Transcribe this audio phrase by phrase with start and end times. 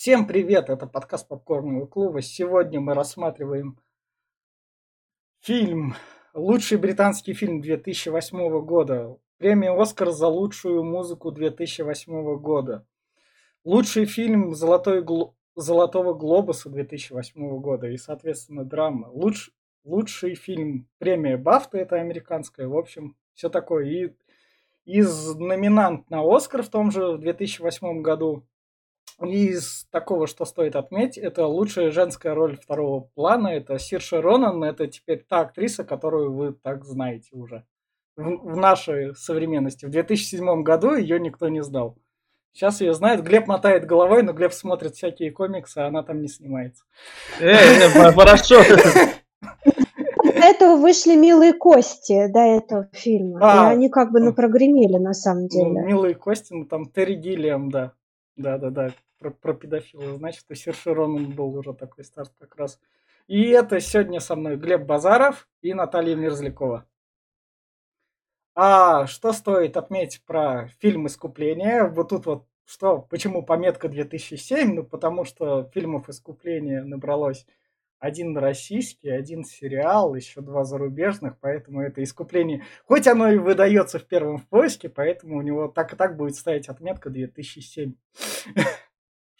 [0.00, 2.22] Всем привет, это подкаст Попкорного клуба.
[2.22, 3.80] Сегодня мы рассматриваем
[5.40, 5.96] фильм,
[6.34, 12.86] лучший британский фильм 2008 года, премия «Оскар» за лучшую музыку 2008 года,
[13.64, 15.34] лучший фильм «Золотой гл...
[15.56, 19.50] «Золотого глобуса» 2008 года и, соответственно, драма, Луч...
[19.82, 23.84] лучший фильм, премия «Бафта», это американская, в общем, все такое.
[23.86, 24.14] И
[24.84, 28.47] из номинант на «Оскар» в том же 2008 году
[29.24, 33.48] из такого, что стоит отметить, это лучшая женская роль второго плана.
[33.48, 34.62] Это Сирша Ронан.
[34.62, 37.64] Это теперь та актриса, которую вы так знаете уже.
[38.16, 39.86] В, в нашей современности.
[39.86, 41.96] В 2007 году ее никто не сдал.
[42.52, 43.24] Сейчас ее знают.
[43.24, 46.84] Глеб мотает головой, но Глеб смотрит всякие комиксы, а она там не снимается.
[47.40, 48.62] Э, э, хорошо.
[50.24, 53.38] До этого вышли «Милые кости» до этого фильма.
[53.42, 55.80] А, и они как бы ну прогремели на самом ну, деле.
[55.80, 57.92] Ну, «Милые кости», ну там Терри Гиллиам, да.
[58.36, 60.16] Да-да-да, про, про педофила.
[60.16, 62.80] Значит, у Серши был уже такой старт как раз.
[63.26, 66.86] И это сегодня со мной Глеб Базаров и Наталья Мерзлякова.
[68.54, 71.84] А что стоит отметить про фильм «Искупление»?
[71.84, 74.74] Вот тут вот что, почему пометка 2007?
[74.74, 77.46] Ну, потому что фильмов «Искупление» набралось
[77.98, 82.64] один российский, один сериал, еще два зарубежных, поэтому это искупление.
[82.84, 86.36] Хоть оно и выдается в первом в поиске, поэтому у него так и так будет
[86.36, 87.94] стоять отметка 2007,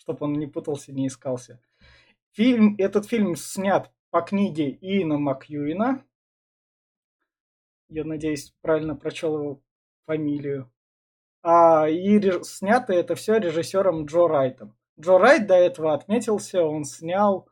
[0.08, 1.60] чтобы он не путался, не искался.
[2.32, 6.02] Фильм, этот фильм снят по книге Иена Макьюина.
[7.90, 9.62] Я надеюсь, правильно прочел его
[10.06, 10.72] фамилию.
[11.42, 14.78] А, и снято это все режиссером Джо Райтом.
[14.98, 17.46] Джо Райт до этого отметился, он снял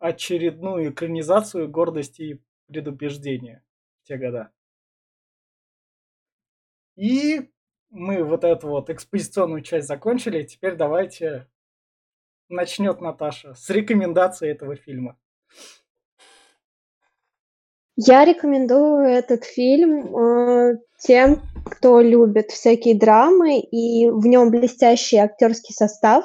[0.00, 3.64] очередную экранизацию гордости и предубеждения
[4.02, 4.50] в те года.
[6.96, 7.52] И
[7.90, 10.42] мы вот эту вот экспозиционную часть закончили.
[10.42, 11.48] Теперь давайте
[12.48, 15.16] начнет Наташа с рекомендации этого фильма.
[17.96, 25.74] Я рекомендую этот фильм э, тем, кто любит всякие драмы, и в нем блестящий актерский
[25.74, 26.24] состав.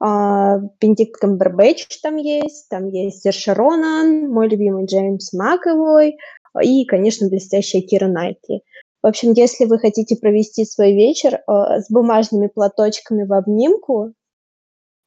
[0.00, 6.18] А, Бенедикт Камбербэтч там есть, там есть Серша Ронан, мой любимый Джеймс Маковой
[6.62, 8.62] и, конечно, блестящая Кира Найтли.
[9.02, 14.12] В общем, если вы хотите провести свой вечер э, с бумажными платочками в обнимку, э,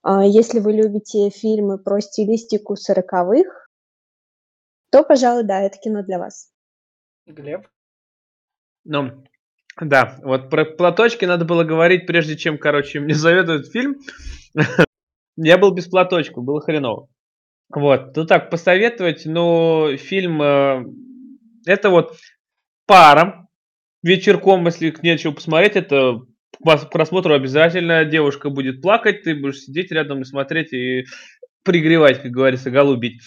[0.06, 3.68] если вы любите фильмы про стилистику сороковых,
[4.92, 6.52] то, пожалуй, да, это кино для вас.
[7.26, 7.68] Глеб?
[8.86, 9.24] Ну,
[9.82, 14.00] да, вот про платочки надо было говорить, прежде чем, короче, мне советуют фильм.
[15.38, 17.10] Я был без платочка, было хреново.
[17.70, 20.86] Вот, ну так, посоветовать, ну, фильм, э,
[21.66, 22.18] это вот
[22.86, 23.50] парам,
[24.02, 26.22] вечерком, если нечего посмотреть, это
[26.64, 31.06] к просмотру обязательно девушка будет плакать, ты будешь сидеть рядом и смотреть и
[31.64, 33.22] пригревать, как говорится, голубить.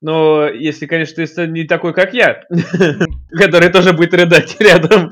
[0.00, 2.42] Но если, конечно, ты не такой, как я,
[3.30, 5.10] который тоже будет рыдать рядом.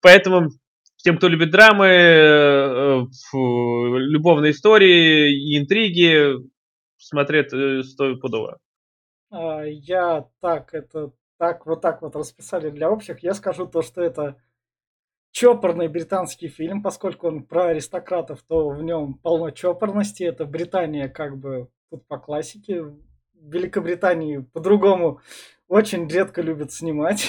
[0.00, 0.48] Поэтому
[0.96, 3.00] тем, кто любит драмы, э,
[3.34, 6.36] любовные истории и интриги,
[6.96, 8.58] смотреть э, стоит пудово.
[9.30, 13.22] А, я так, это так, вот так вот расписали для общих.
[13.22, 14.36] Я скажу то, что это
[15.32, 20.24] чопорный британский фильм, поскольку он про аристократов, то в нем полно чопорности.
[20.24, 22.82] Это Британия как бы тут по классике.
[22.82, 22.98] В
[23.34, 25.20] Великобритании по-другому
[25.68, 27.28] очень редко любят снимать.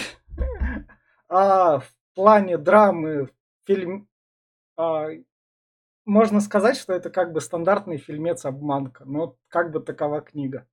[1.30, 3.30] А в плане драмы
[3.66, 4.10] фильм...
[4.76, 5.08] А,
[6.06, 10.68] можно сказать, что это как бы стандартный фильмец обманка, но как бы такова книга.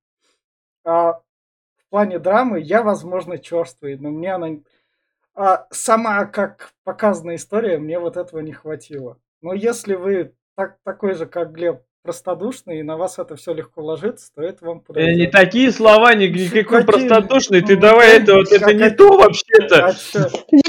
[0.83, 4.47] А в плане драмы я, возможно, черствый, но мне она...
[5.41, 9.21] А сама как показанная история, мне вот этого не хватило.
[9.41, 13.83] Но если вы так, такой же, как Глеб, простодушный, и на вас это все легко
[13.83, 15.13] ложится, то это вам подойдет.
[15.13, 19.15] Э, не такие слова, не, никакой простодушный, ты ну, давай это, вот это не то
[19.15, 19.85] вообще-то.
[19.85, 19.93] А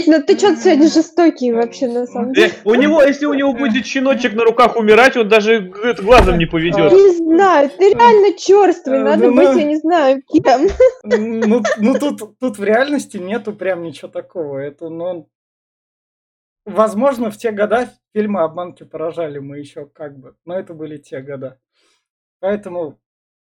[0.06, 2.52] ну ты что-то сегодня жестокий вообще, на самом деле.
[2.64, 5.60] У него, если у него будет щеночек на руках умирать, он даже
[5.98, 6.92] глазом не поведет.
[6.92, 10.68] Не знаю, ты реально черствый, э, надо ну, быть, я не знаю, кем.
[11.04, 14.58] Ну, ну тут, тут в реальности нету прям ничего такого.
[14.58, 15.26] Это, ну,
[16.64, 21.20] Возможно, в те года фильмы обманки поражали мы еще как бы, но это были те
[21.20, 21.58] года.
[22.40, 22.98] Поэтому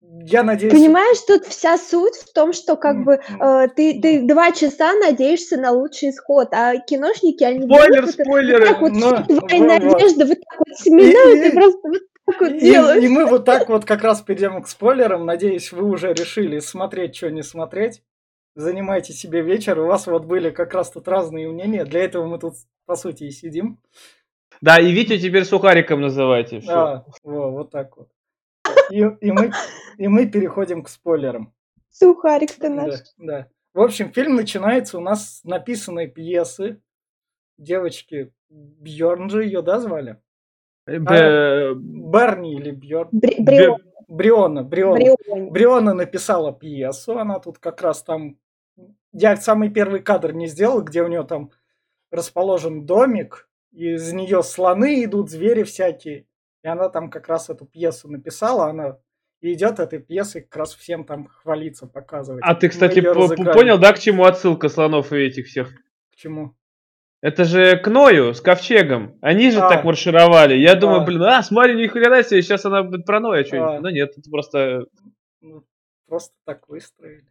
[0.00, 0.72] я надеюсь...
[0.72, 5.56] Понимаешь, тут вся суть в том, что как бы э, ты, ты два часа надеешься
[5.56, 7.62] на лучший исход, а киношники, они...
[7.62, 8.60] Спойлер, вот, спойлеры!
[8.60, 12.02] Вот так вот, но, твоя вот, надежда вот так вот сминают и, и просто вот
[12.26, 13.04] так вот и, делаешь.
[13.04, 15.24] И мы вот так вот как раз перейдем к спойлерам.
[15.24, 18.02] Надеюсь, вы уже решили смотреть, что не смотреть.
[18.54, 19.78] Занимайте себе вечер.
[19.78, 21.84] У вас вот были как раз тут разные мнения.
[21.84, 22.54] Для этого мы тут
[22.86, 23.78] по сути, и сидим.
[24.60, 26.60] Да, и Витю теперь сухариком называйте.
[26.66, 28.08] Да, во, вот так вот.
[28.90, 29.52] И, и, мы,
[29.96, 31.52] и мы переходим к спойлерам.
[31.90, 32.90] Сухарик ты наш.
[32.90, 33.48] Да, да.
[33.74, 36.80] В общем, фильм начинается у нас с написанной пьесы.
[37.58, 40.18] Девочки, Бьорн же ее, да, звали?
[40.86, 43.08] Э, Б- Барни или Бьорн?
[43.12, 43.82] Бри- Бе- Брион.
[44.08, 44.96] Бриона, Бриона.
[44.96, 45.50] Брион.
[45.50, 48.36] Бриона написала пьесу, она тут как раз там...
[49.12, 51.50] Я самый первый кадр не сделал, где у нее там
[52.10, 56.26] расположен домик, и из нее слоны идут, звери всякие.
[56.62, 58.98] И она там как раз эту пьесу написала, она
[59.40, 62.42] идет этой пьесой как раз всем там хвалиться, показывать.
[62.44, 65.72] А ты, кстати, понял, да, к чему отсылка слонов и этих всех?
[66.12, 66.54] К чему?
[67.20, 69.16] Это же к Ною с ковчегом.
[69.20, 69.68] Они же А.
[69.68, 70.54] так маршировали.
[70.54, 71.04] Я думаю, А.
[71.04, 73.76] блин, а, смотри, ни хрена себе, сейчас она будет про Ноя что-нибудь.
[73.76, 73.80] А.
[73.80, 74.86] Ну нет, это просто...
[75.40, 75.64] Ну,
[76.06, 77.24] просто так выстроили.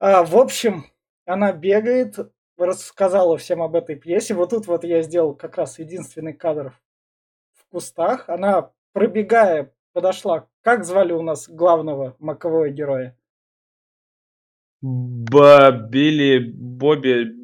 [0.00, 0.86] А, в общем,
[1.26, 2.16] она бегает,
[2.56, 4.34] рассказала всем об этой пьесе.
[4.34, 6.72] Вот тут вот я сделал как раз единственный кадр
[7.52, 8.28] в кустах.
[8.28, 10.46] Она, пробегая, подошла.
[10.62, 13.14] Как звали у нас главного макового героя?
[14.80, 17.34] Бабили, Бобби,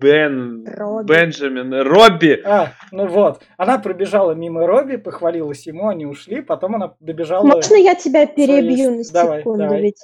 [0.00, 1.12] Бен, Робби.
[1.12, 2.42] Бенджамин, Робби.
[2.44, 3.44] А, ну вот.
[3.56, 6.42] Она пробежала мимо Робби, похвалилась ему, они ушли.
[6.42, 7.46] Потом она добежала...
[7.46, 9.12] Можно я тебя перебью на есть.
[9.12, 9.60] Давай, секунду?
[9.60, 9.82] давай.
[9.82, 10.00] Ведь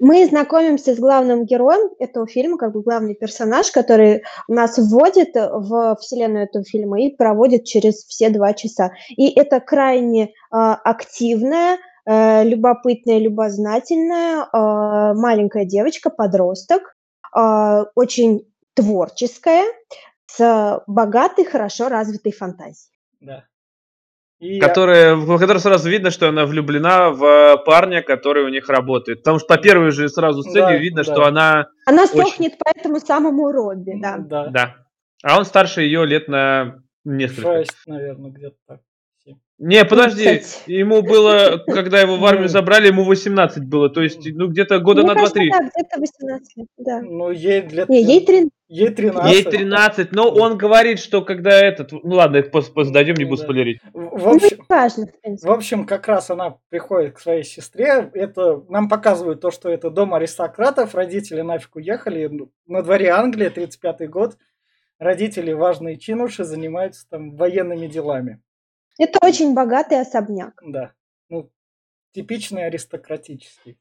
[0.00, 5.96] мы знакомимся с главным героем этого фильма, как бы главный персонаж, который нас вводит в
[6.00, 8.92] вселенную этого фильма и проводит через все два часа.
[9.10, 16.96] И это крайне а, активная, э, любопытная, любознательная а, маленькая девочка, подросток,
[17.32, 19.64] а, очень творческая,
[20.26, 22.96] с богатой, хорошо развитой фантазией.
[23.20, 23.44] Да.
[24.40, 28.70] И Которая, в которой сразу видно, что она влюблена в э, парня, который у них
[28.70, 29.18] работает.
[29.18, 31.12] Потому что по первой же сразу сцене Да, видно, да.
[31.12, 31.66] что она...
[31.84, 32.22] Она Очень.
[32.22, 34.16] сохнет по этому самому Робби, да.
[34.16, 34.46] Да.
[34.48, 34.76] Да.
[35.22, 37.58] А он старше ее лет на несколько.
[37.58, 38.80] Шесть, наверное, где-то так.
[39.62, 40.70] Не, подожди, кстати.
[40.70, 42.48] ему было, когда его в армию Ну.
[42.48, 45.48] забрали, ему 18 было, то есть, ну, где-то года Мне на кажется, 2-3.
[45.50, 47.00] да, где-то 18 лет, да.
[47.02, 47.88] Ну, ей лет...
[47.90, 48.50] Не, ей 13.
[48.68, 49.32] Ей 13.
[49.34, 51.92] Ей 13, но он говорит, что когда этот...
[51.92, 52.50] Ну ладно, это
[52.90, 53.44] дойдем, не Ну буду да.
[53.44, 53.80] спойлерить.
[53.92, 55.48] В Ну, общем, не важно, в принципе.
[55.48, 58.10] в общем, как раз она приходит к своей сестре.
[58.14, 60.94] Это нам показывают то, что это дом аристократов.
[60.94, 62.28] Родители нафиг уехали.
[62.32, 64.38] Ну, На дворе Англия, 35-й год.
[64.98, 68.40] Родители, важные чинуши, занимаются там военными делами.
[68.98, 70.60] Это очень богатый особняк.
[70.64, 70.92] Да.
[71.28, 71.50] Ну,
[72.12, 73.78] типичный аристократический.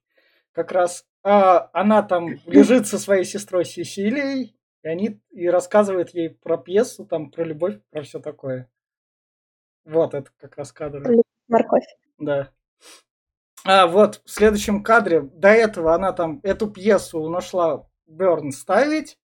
[0.52, 6.30] Как раз а, она там лежит со своей сестрой Сесилией, и они и рассказывают ей
[6.30, 8.70] про пьесу, там, про любовь, про все такое.
[9.86, 11.04] Вот это как раз кадр.
[11.48, 11.86] Морковь.
[12.18, 12.52] Да.
[13.66, 19.18] А вот в следующем кадре, до этого она там эту пьесу нашла Берн ставить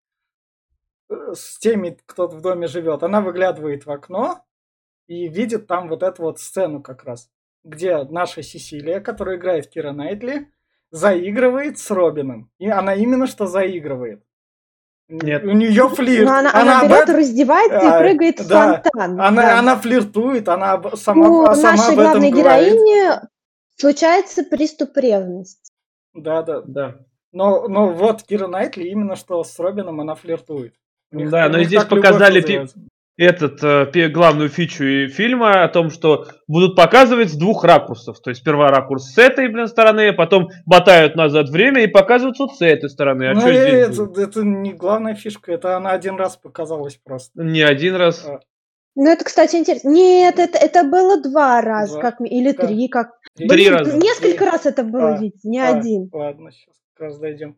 [1.08, 3.02] э, с теми, кто в доме живет.
[3.02, 4.44] Она выглядывает в окно
[5.06, 7.29] и видит там вот эту вот сцену как раз,
[7.65, 10.49] где наша Сесилия, которая играет Кира Найтли,
[10.91, 12.51] заигрывает с Робином.
[12.59, 14.23] И она именно что заигрывает.
[15.09, 15.45] Нет.
[15.45, 16.25] У нее флирт.
[16.27, 18.83] Но она, она, об берет, этом- раздевается А, и прыгает в да.
[18.83, 19.21] фонтан.
[19.21, 19.59] она, да.
[19.59, 22.73] она флиртует, она об- сама, У а сама нашей об этом главной говорит.
[22.73, 23.21] героини
[23.77, 25.73] случается приступ ревности.
[26.15, 26.62] Да, да.
[26.62, 26.97] Да.
[27.33, 30.75] Но, но вот Кира Найтли именно что с Робином она флиртует.
[31.11, 32.67] Них- Да, но здесь показали пи-.
[33.16, 38.20] Этот э, главную фичу фильма о том, что будут показывать с двух ракурсов.
[38.20, 42.56] То есть сперва ракурс с этой, блин, стороны, потом мотают назад время и показывают вот
[42.56, 43.31] с этой стороны.
[43.31, 46.96] А Ну, что и здесь это, это не главная фишка, это она один раз показалась
[46.96, 47.41] просто.
[47.41, 48.24] Не один раз.
[48.27, 48.41] А,
[48.96, 49.91] Ну, это, кстати, интересно.
[49.91, 52.03] Нет, это, это было два раза, Два.
[52.03, 52.67] как, или Как?
[52.67, 53.10] три, как...
[53.36, 53.96] Три Три Блин, раза.
[53.96, 54.46] Несколько Три.
[54.46, 56.08] раз это было, А, ведь, не а, один.
[56.12, 57.56] Ладно, сейчас как раз дойдем.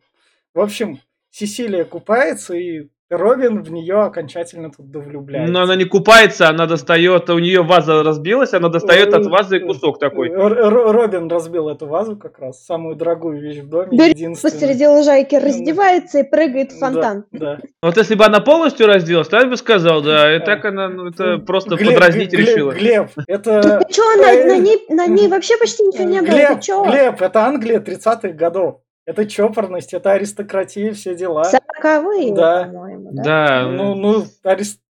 [0.53, 5.51] В общем, Сесилия купается, и Робин в нее окончательно тут довлюбляется.
[5.53, 9.97] Но она не купается, она достает, у нее ваза разбилась, она достает от вазы кусок
[9.97, 10.29] такой.
[10.29, 14.53] Р- Робин разбил эту вазу как раз, самую дорогую вещь в доме, Берет единственную.
[14.53, 17.23] Посреди лужайки раздевается и прыгает в Да, фонтан.
[17.31, 20.89] Да, Вот если бы она полностью разделась, то я бы сказал, да, и так она,
[20.89, 22.71] ну, это просто Глеб- подразнить Глеб- решила.
[22.73, 23.61] Глеб, это...
[23.87, 26.27] Ты чё, на, на ней, на ней вообще почти ничего не было.
[26.29, 26.59] Глеб?
[26.91, 28.81] Глеб, это Англия 30-х годов.
[29.07, 31.45] Это чопорность, это аристократия, все дела.
[31.45, 32.65] Сороковые, Да.
[32.65, 33.23] по-моему, да?
[33.23, 33.67] Да.
[33.71, 34.81] Ну, ну, арист...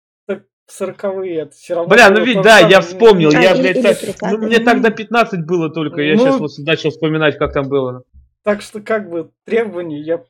[0.66, 1.90] сороковые, это все равно...
[1.94, 4.22] Бля, ну ведь да, я вспомнил, А, я, или- блядь, или так- 30.
[4.22, 8.02] ну, мне тогда 15 было только, я Ну, сейчас вот начал вспоминать, как там было.
[8.42, 10.24] Так что, как бы, требования, я...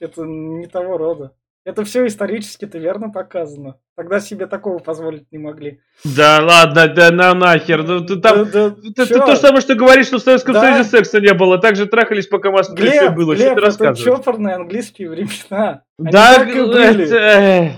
[0.00, 1.32] это не того рода.
[1.64, 3.78] Это все исторически-то верно показано.
[3.96, 5.80] Тогда себе такого позволить не могли.
[6.04, 8.44] Да ладно, да на нахер, ну ты там...
[8.50, 9.24] Да- да Это чё?
[9.24, 10.60] то же самое, что говоришь, что в Советском Да.
[10.60, 13.84] Союзе секса не было, так же трахались, пока маска все Глеб, было, что Глеб, ты
[13.86, 15.84] это чопорные английские времена.
[15.98, 17.04] Они Да, так и были.
[17.06, 17.70] это, э.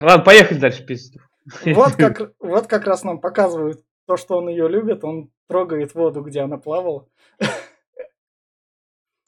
[0.00, 1.20] Ладно, поехали дальше, пиздец.
[1.66, 6.22] Вот как, вот как раз нам показывают то, что он ее любит, он трогает воду,
[6.22, 7.06] где она плавала.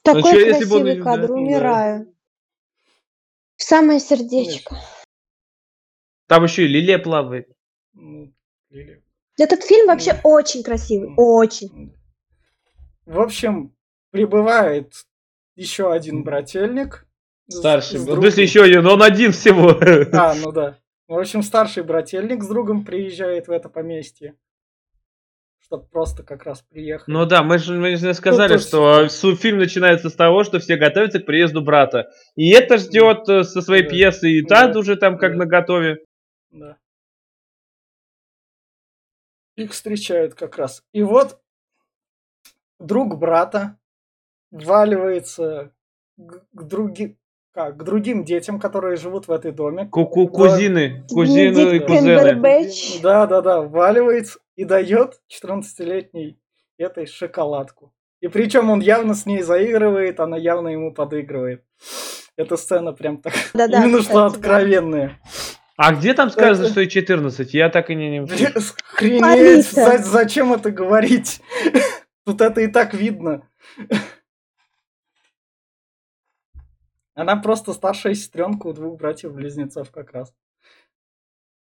[0.03, 2.13] Такой чё, если бы он красивый кадр, да, умираю.
[3.61, 4.75] В самое сердечко.
[6.27, 7.47] Там еще и Лилия плавает.
[7.93, 8.33] Ну,
[9.37, 11.13] Этот фильм вообще очень красивый, М.
[11.19, 11.95] очень.
[13.05, 13.75] В общем,
[14.09, 14.93] прибывает
[15.55, 17.05] еще один брательник.
[17.47, 17.99] Старший.
[17.99, 18.23] с В другом.
[18.23, 19.77] смысле еще один, но он один всего.
[20.11, 20.79] А, ну да.
[21.07, 24.33] В общем, старший брательник с другом приезжает в это поместье.
[25.71, 27.07] Чтобы просто как раз приехать.
[27.07, 30.43] Ну да, мы же мы же сказали, Ну, то что су- фильм начинается с того,
[30.43, 32.09] что все готовятся к приезду брата.
[32.35, 33.89] И это ждет э, со своей Да.
[33.89, 34.77] пьесой, и та Да.
[34.77, 35.37] уже там как Да.
[35.37, 35.99] на готове.
[36.51, 36.75] Да.
[39.55, 40.83] Их встречают как раз.
[40.91, 41.39] И вот
[42.77, 43.77] друг брата
[44.51, 45.71] вваливается
[46.17, 47.15] к, други-
[47.53, 49.87] как, к другим детям, которые живут в этой доме.
[49.87, 52.69] Ку-ку кузины, кузины и кузены.
[53.01, 56.39] Да, да, да, вваливается и дает 14-летней
[56.77, 57.95] этой шоколадку.
[58.19, 61.65] И причем он явно с ней заигрывает, она явно ему подыгрывает.
[62.37, 64.25] Эта сцена прям так Да-да, именно что да.
[64.27, 65.19] откровенная.
[65.77, 67.55] А где там сказано, Это- что и 14?
[67.55, 68.19] Я так и не...
[68.19, 69.65] Охренеть,
[70.05, 71.41] зачем это говорить?
[72.25, 73.49] Тут это и так видно.
[77.15, 80.31] Она просто старшая сестренка у двух братьев-близнецов как раз.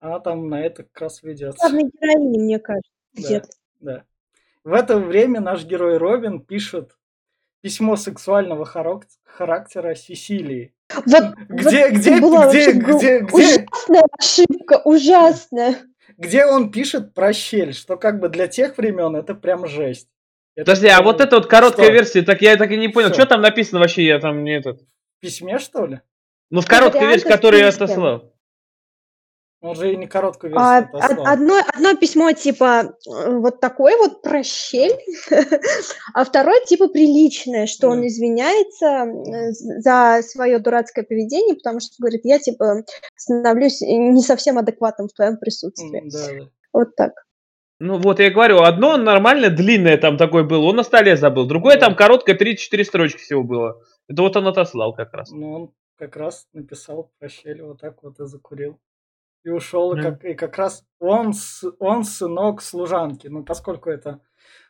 [0.00, 1.58] Она там на это как раз ведется.
[1.58, 2.90] Главной героине, мне кажется.
[3.14, 3.42] Да.
[3.80, 4.04] Да.
[4.64, 6.96] В это время наш герой Робин пишет
[7.62, 10.74] письмо сексуального харак- характера Сесилии.
[10.94, 11.04] Вот,
[11.48, 15.76] Где, вот где, была где, где, где, Ужасная ошибка, ужасная.
[16.16, 20.08] где он пишет про щель, что как бы для тех времен это прям жесть.
[20.54, 21.92] Это Подожди, а прям вот эта вот короткая Что?
[21.94, 23.16] версия, так я так и не понял, Что?
[23.22, 24.80] что там написано вообще, я там не этот...
[24.80, 26.00] в письме, что ли?
[26.50, 28.32] Ну, в короткой варианты версии, которую я отослал.
[29.60, 31.26] Он же и не короткую А, версию од- отослал.
[31.26, 34.96] одно, одно письмо типа э, вот такой вот про щель,
[36.14, 38.06] а второе типа приличное, что он Да.
[38.06, 39.50] извиняется э,
[39.80, 42.84] за свое дурацкое поведение, потому что говорит, я типа
[43.16, 46.08] становлюсь не совсем адекватным в твоем присутствии.
[46.08, 46.50] Да, да.
[46.72, 47.12] Вот так.
[47.80, 51.46] Ну, вот я и говорю, одно нормально длинное там такое было, он на столе забыл.
[51.46, 51.86] Другое Да.
[51.86, 53.80] там короткое, 3-4 строчки всего было.
[54.08, 55.30] Это вот он отослал как раз.
[55.30, 58.78] Ну, он как раз написал про щель, вот так вот и закурил.
[59.48, 60.04] И ушел, и, Мгм.
[60.12, 61.32] как, и как раз он,
[61.78, 63.28] он сынок служанки.
[63.28, 64.20] Ну, поскольку это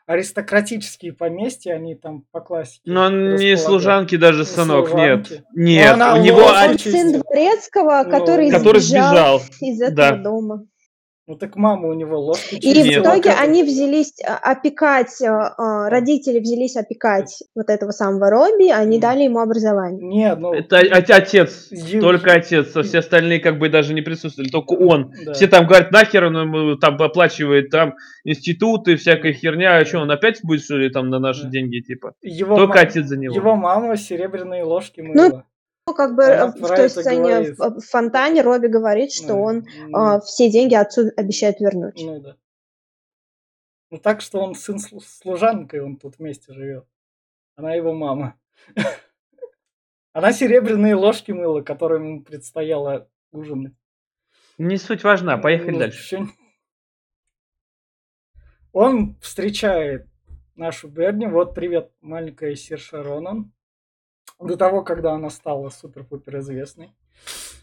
[0.06, 2.82] аристократические поместья, они там по классике.
[2.84, 5.32] Но он не служанки даже Не сынок, служанки.
[5.32, 5.44] нет.
[5.54, 6.42] Нет, она у него...
[6.42, 9.58] Он сын дворецкого, Ну, который, Который сбежал, сбежал.
[9.60, 10.16] из этого Да.
[10.16, 10.64] дома.
[11.28, 13.02] Ну, так мама у него ложкой И в Нет.
[13.02, 18.70] итоге это- они взялись а, опекать, а, а, родители взялись опекать вот этого самого Робби,
[18.70, 19.00] они Мгм.
[19.02, 20.00] дали ему образование.
[20.08, 20.54] Не, ну...
[20.54, 25.12] Это отец, Ю- только отец, а все остальные как бы даже не присутствовали, только он.
[25.26, 25.34] да.
[25.34, 27.92] Все там говорят, нахер он ему там оплачивает там
[28.24, 31.50] институты, всякая херня, а что, он опять будет что ли там на наши Да.
[31.50, 32.14] деньги, типа?
[32.22, 33.34] Его, Только ма- отец за него.
[33.34, 35.28] его мама серебряные ложки Ну, мыла.
[35.28, 35.42] Ну,
[35.94, 37.58] как бы Она э, в той сцене говорит.
[37.58, 42.00] в, фонтане Робби говорит, что Ну, он ну, а, все деньги отцу обещает вернуть.
[42.02, 42.36] Ну да.
[43.90, 46.86] Ну так что он сын слу- служанкой, он тут вместе живет.
[47.56, 48.38] Она его мама.
[50.12, 53.74] Она серебряные ложки мыла, которым ему предстояло ужинать.
[54.58, 55.98] Не суть важна, поехали Ну, дальше.
[56.02, 56.28] ещё не-
[58.72, 60.06] Он встречает
[60.54, 61.26] нашу Берни.
[61.26, 63.52] Вот привет, маленькая Сирша Ронан.
[64.38, 66.92] До того, когда она стала супер-пупер известной.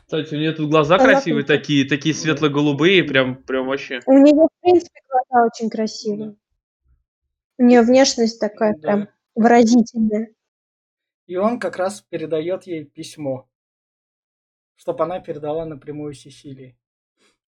[0.01, 1.58] Кстати, у нее тут глаза красивые крутые.
[1.60, 4.01] такие, такие светло-голубые, прям, прям вообще.
[4.05, 6.36] У нее, в принципе, глаза очень красивые.
[7.58, 8.79] У нее внешность такая Да.
[8.82, 10.34] прям выразительная.
[11.27, 13.48] И он как раз передает ей письмо,
[14.75, 16.77] чтобы она передала напрямую Сесилии.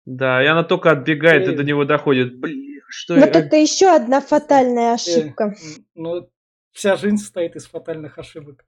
[0.06, 1.56] Да, и она только отбегает и Э.
[1.56, 2.40] до него доходит.
[2.40, 5.44] Блин, что Вот я- это еще одна фатальная Э, ошибка.
[5.44, 5.56] м,
[5.96, 6.30] Ну,
[6.72, 8.66] вся жизнь состоит из фатальных ошибок.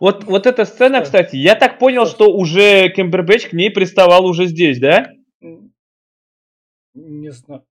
[0.00, 1.04] Вот, вот эта сцена, Что?
[1.04, 2.24] кстати, я так понял, Что?
[2.24, 5.12] что уже Кембербэтч к ней приставал уже здесь, да?
[6.94, 7.64] Не знаю.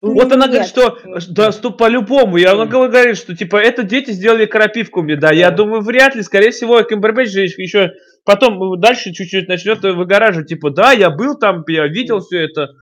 [0.00, 0.66] Вот она говорит, Нет.
[0.68, 2.36] что Ну, да, что по-любому.
[2.36, 5.16] И она говорит, что типа это дети сделали крапивку мне.
[5.16, 5.56] Да, я Да.
[5.56, 6.22] думаю, вряд ли.
[6.22, 7.92] Скорее всего, Кембербэтч же еще
[8.24, 10.48] потом дальше чуть-чуть начнет выгораживать.
[10.48, 12.74] Типа, да, я был там, я видел все это.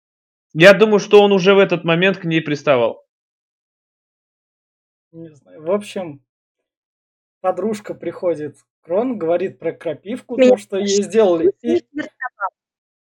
[0.53, 3.05] Я думаю, что он уже в этот момент к ней приставал.
[5.11, 5.61] Не знаю.
[5.63, 6.21] В общем,
[7.39, 11.51] подружка приходит к Рон, говорит про крапивку, Меня то, что ей сделали.
[11.61, 11.83] И,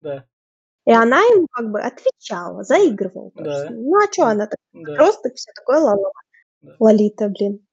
[0.02, 0.26] да,
[0.86, 3.32] И она ему как бы отвечала, заигрывала.
[3.36, 3.44] Да.
[3.44, 3.70] просто.
[3.72, 4.60] Ну а что она так?
[4.74, 4.96] да.
[4.96, 6.12] Просто все такое лала.
[6.62, 6.76] Да.
[6.80, 7.66] Лолита, блин.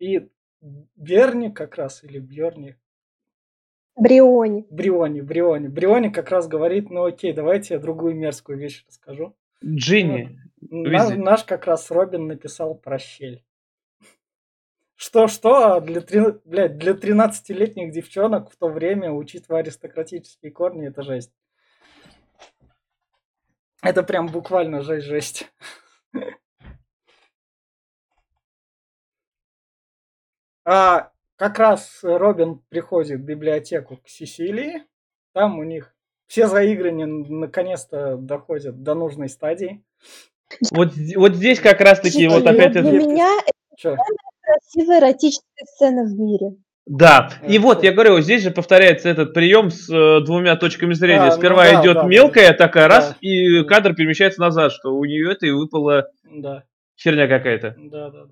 [0.00, 0.28] И
[0.96, 2.76] Берни как раз, или Бьерни,
[3.94, 4.66] Бриони.
[4.70, 5.68] Бриони, Бриони.
[5.68, 9.36] Бриони как раз говорит, ну окей, давайте я другую мерзкую вещь расскажу.
[9.64, 10.40] Джинни.
[10.60, 11.16] На- Везде.
[11.16, 13.44] наш как раз Робин написал про щель.
[15.02, 21.02] Что-что, а для, три- блядь, для 13-летних девчонок в то время, учитывая аристократические корни, это
[21.02, 21.32] жесть.
[23.82, 25.50] Это прям буквально жесть-жесть.
[30.64, 34.84] А как раз Робин приходит в библиотеку к Сесилии.
[35.32, 35.96] Там у них
[36.28, 39.84] все заигрывания наконец-то доходят до нужной стадии.
[40.70, 42.88] Вот, вот здесь как раз-таки вот Вот опять для это...
[42.92, 43.08] это-
[44.52, 46.56] красивая эротическая сцена в мире.
[46.84, 47.86] Да, и Э, вот что?
[47.86, 51.22] я говорю, здесь же повторяется этот прием с э, двумя точками зрения.
[51.22, 52.08] А, ну Сперва да, идет да, да.
[52.08, 53.16] мелкая такая раз, Да.
[53.20, 56.64] и кадр перемещается назад, что у нее это и выпала Да,
[57.00, 57.76] херня какая-то.
[57.78, 58.24] да, да.
[58.24, 58.30] да.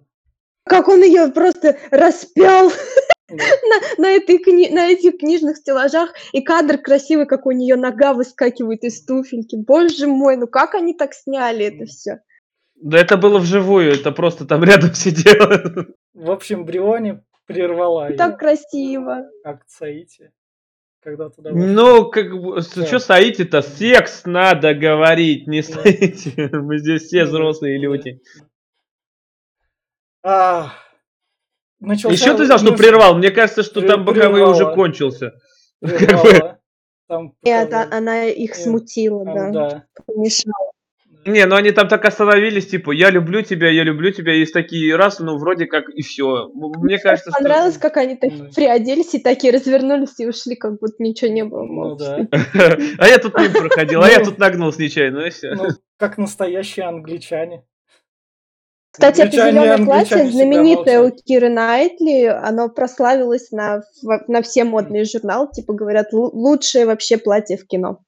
[0.64, 2.70] Как он ее просто распял
[3.28, 3.36] Да.
[3.36, 8.12] на, на, этой кни- на этих книжных стеллажах, и кадр красивый, как у нее нога
[8.14, 9.54] выскакивает из туфельки.
[9.54, 12.18] Боже мой, ну как они так сняли это все?
[12.80, 15.86] Да это было вживую, это просто там рядом сидело.
[16.14, 19.26] В общем, Бриони прервала Так красиво.
[19.44, 20.32] акт Саити,
[21.02, 21.66] когда туда вошла.
[21.66, 22.86] Ну, как бы, Да.
[22.86, 23.62] что стоите-то?
[23.62, 25.66] Секс надо говорить, не Да.
[25.68, 26.48] стоите.
[26.52, 27.82] Мы здесь все Да, взрослые да.
[27.84, 28.20] люди.
[30.22, 30.72] А,
[31.80, 33.16] начался- Еще ты взял, что ну, прервал?
[33.16, 34.74] Мне кажется, что там боковой уже прервала.
[34.74, 35.32] кончился.
[35.80, 36.58] прервала.
[37.08, 39.68] Там Нет, она их Э, смутила, Там, да.
[39.70, 39.84] да.
[40.06, 40.72] помешала.
[41.26, 44.96] Не, ну они там так остановились, типа, я люблю тебя, я люблю тебя, есть такие
[44.96, 46.48] раз, ну вроде как и все.
[46.54, 47.38] Мне кажется, что...
[47.42, 48.44] Понравилось, как они так Да.
[48.54, 51.64] приоделись и такие развернулись и ушли, как будто ничего не было.
[51.64, 52.26] Ну да.
[52.98, 54.24] А я тут мимо проходил, а я Ну.
[54.24, 55.54] тут нагнулся нечаянно, и все.
[55.54, 57.64] Ну, как настоящие англичане.
[58.92, 61.22] Кстати, это Англичане- зеленое платье, всегда знаменитое у молчат.
[61.24, 67.16] Киры Найтли, оно прославилось на, в- на все модные журналы, типа говорят, «Лу- лучшее вообще
[67.16, 68.00] платье в кино.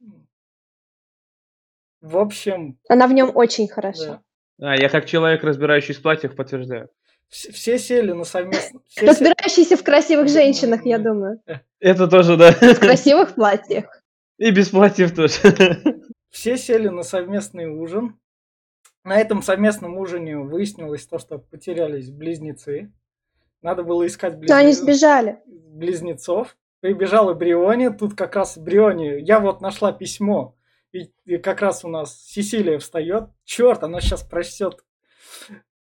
[2.03, 4.21] В общем, Она в нем очень хороша.
[4.59, 4.73] да.
[4.73, 6.89] А, я как человек, разбирающийся в платьях, подтверждаю.
[7.31, 8.81] Вс- Все сели на совместно...
[8.89, 11.41] все се- Разбирающийся в красивых женщинах, я думаю.
[11.81, 12.53] Это тоже, да.
[12.53, 13.85] В красивых платьях.
[14.39, 15.33] И без платьев тоже.
[16.31, 18.19] Все сели на совместный ужин.
[19.05, 22.93] На этом совместном ужине выяснилось то, что потерялись близнецы.
[23.63, 25.39] Надо было искать Но они сбежали.
[25.47, 26.57] близнецов.
[26.81, 27.89] Прибежала Бриони.
[27.91, 29.21] Тут как раз Бриони.
[29.21, 30.57] Я вот нашла письмо.
[30.93, 33.31] И, и как раз у нас Сесилия встает.
[33.45, 34.85] Черт, она сейчас прочтет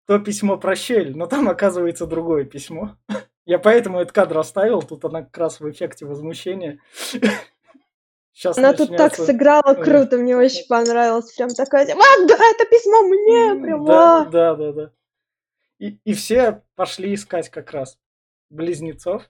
[0.06, 1.16] то письмо про щель.
[1.16, 2.98] Но там оказывается другое письмо.
[3.46, 4.82] Я поэтому этот кадр оставил.
[4.82, 6.80] Тут она как раз в эффекте возмущения.
[8.34, 9.26] Сейчас Она тут так начнется.
[9.26, 9.84] сыграла Ой.
[9.84, 11.34] круто, мне очень понравилось.
[11.34, 14.26] Прям такая, а, да, это письмо мне, прям, Да, а».
[14.26, 14.92] да, да, да.
[15.80, 17.98] И, и все пошли искать как раз
[18.52, 19.28] близнецов.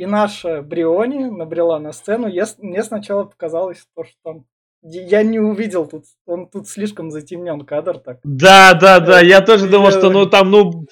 [0.00, 2.26] И наша Бриони набрела на сцену.
[2.26, 4.44] Я, мне сначала показалось, то, что там...
[4.80, 8.20] Я не увидел тут, он тут слишком затемнен кадр так.
[8.24, 10.86] Да, да, да, я тоже думал, что ну там, ну...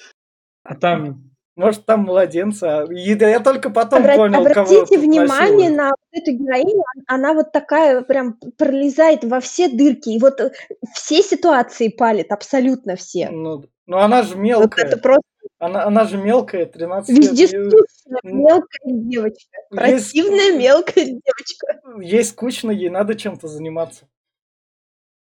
[0.61, 1.23] А там...
[1.55, 2.63] Может, там младенцы.
[2.65, 5.77] а- И да я только потом Обра- понял, кого Обратите внимание насилуют.
[5.77, 10.39] на вот эту героиню, он- она вот такая прям пролезает во все дырки, и вот
[10.39, 10.51] э,
[10.93, 13.31] все ситуации палит, абсолютно все.
[13.31, 14.85] Ну, ну она же Вот мелкая.
[14.85, 15.23] это просто
[15.59, 17.31] Она, она же мелкая, 13 лет.
[17.31, 21.81] вездесущая м, мелкая девочка, есть- противная мелкая девочка.
[22.01, 24.07] ей скучно, ей надо чем-то заниматься.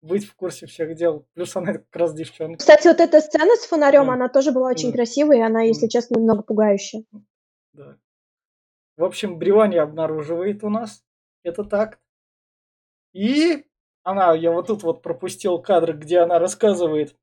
[0.01, 1.25] Быть в курсе всех дел.
[1.33, 2.57] Плюс она как раз девчонка.
[2.59, 4.13] Кстати, вот эта сцена с фонарем, Да.
[4.13, 4.97] она тоже была очень Да.
[4.97, 5.89] красивая, и она, если Да.
[5.89, 7.03] честно, немного пугающая.
[7.73, 7.97] Да.
[8.97, 11.01] В общем, Бриони обнаруживает у нас
[11.43, 11.99] этот акт.
[13.13, 13.65] И
[14.03, 17.15] она, я вот тут вот пропустил кадр, где она рассказывает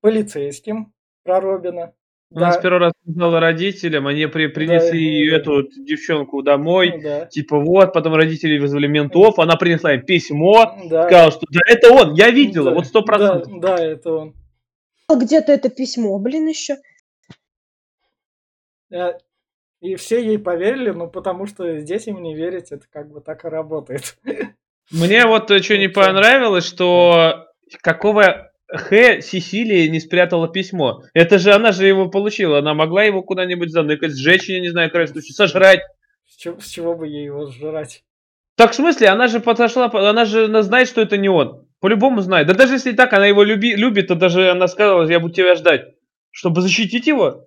[0.00, 0.92] полицейским
[1.24, 1.94] про Робина.
[2.34, 5.36] Она Да, с первого раза сказала родителям, они при, принесли да.
[5.36, 10.02] эту вот девчонку домой, ну да, типа вот, потом родители вызвали ментов, она принесла им
[10.02, 11.04] письмо, да.
[11.06, 13.60] сказала, что да, это он, я видела, Да, вот сто процентов.
[13.60, 14.34] Да, да, это он.
[15.08, 16.76] А Где-то это письмо, блин, еще.
[18.92, 19.12] Э,
[19.80, 23.46] И все ей поверили, ну потому что здесь им не верить, это как бы так
[23.46, 24.18] и работает.
[24.90, 25.94] Мне вот что не да.
[26.02, 27.46] понравилось, что
[27.80, 31.02] какого Х Сесилия не спрятала письмо.
[31.14, 34.90] Это же она же его получила, она могла его куда-нибудь заныкать, сжечь, я не знаю,
[34.90, 35.80] случае, сожрать.
[36.26, 38.04] С чего, с чего бы ей его сжирать?
[38.56, 41.66] Так в смысле, она же подошла, она же она знает, что это не он.
[41.80, 42.46] По-любому знает.
[42.48, 45.54] Да даже если так, она его люби, любит, то даже она сказала, я буду тебя
[45.54, 45.94] ждать.
[46.30, 47.46] Чтобы защитить его?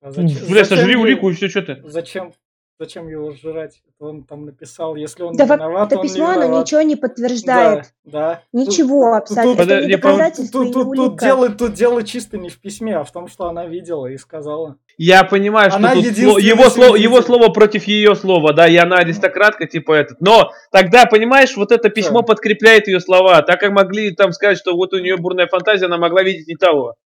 [0.00, 1.82] А Бля, сожри ей- улику и все, что ты.
[1.84, 2.32] Зачем?
[2.80, 3.80] Зачем его сжирать?
[3.86, 6.64] Это он там написал, если он Да не виноват, это он не письмо, оно виноват.
[6.66, 7.84] ничего не подтверждает.
[8.04, 8.34] Да, да.
[8.52, 9.62] Тут- Ничего абсолютно.
[9.62, 12.48] Подо- Это не я помню, доказательство Тут, не тут, тут, дело, тут дело чисто не
[12.48, 14.74] в письме, а в том, что она видела и сказала.
[14.98, 18.96] Я понимаю, что Она тут его, слово, его слово против ее слова, да, и она
[18.96, 20.20] аристократка, типа этот.
[20.20, 22.26] Но тогда, понимаешь, вот это письмо Да.
[22.26, 23.40] подкрепляет ее слова.
[23.42, 26.56] Так как могли там сказать, что вот у нее бурная фантазия, она могла видеть не
[26.56, 26.96] того.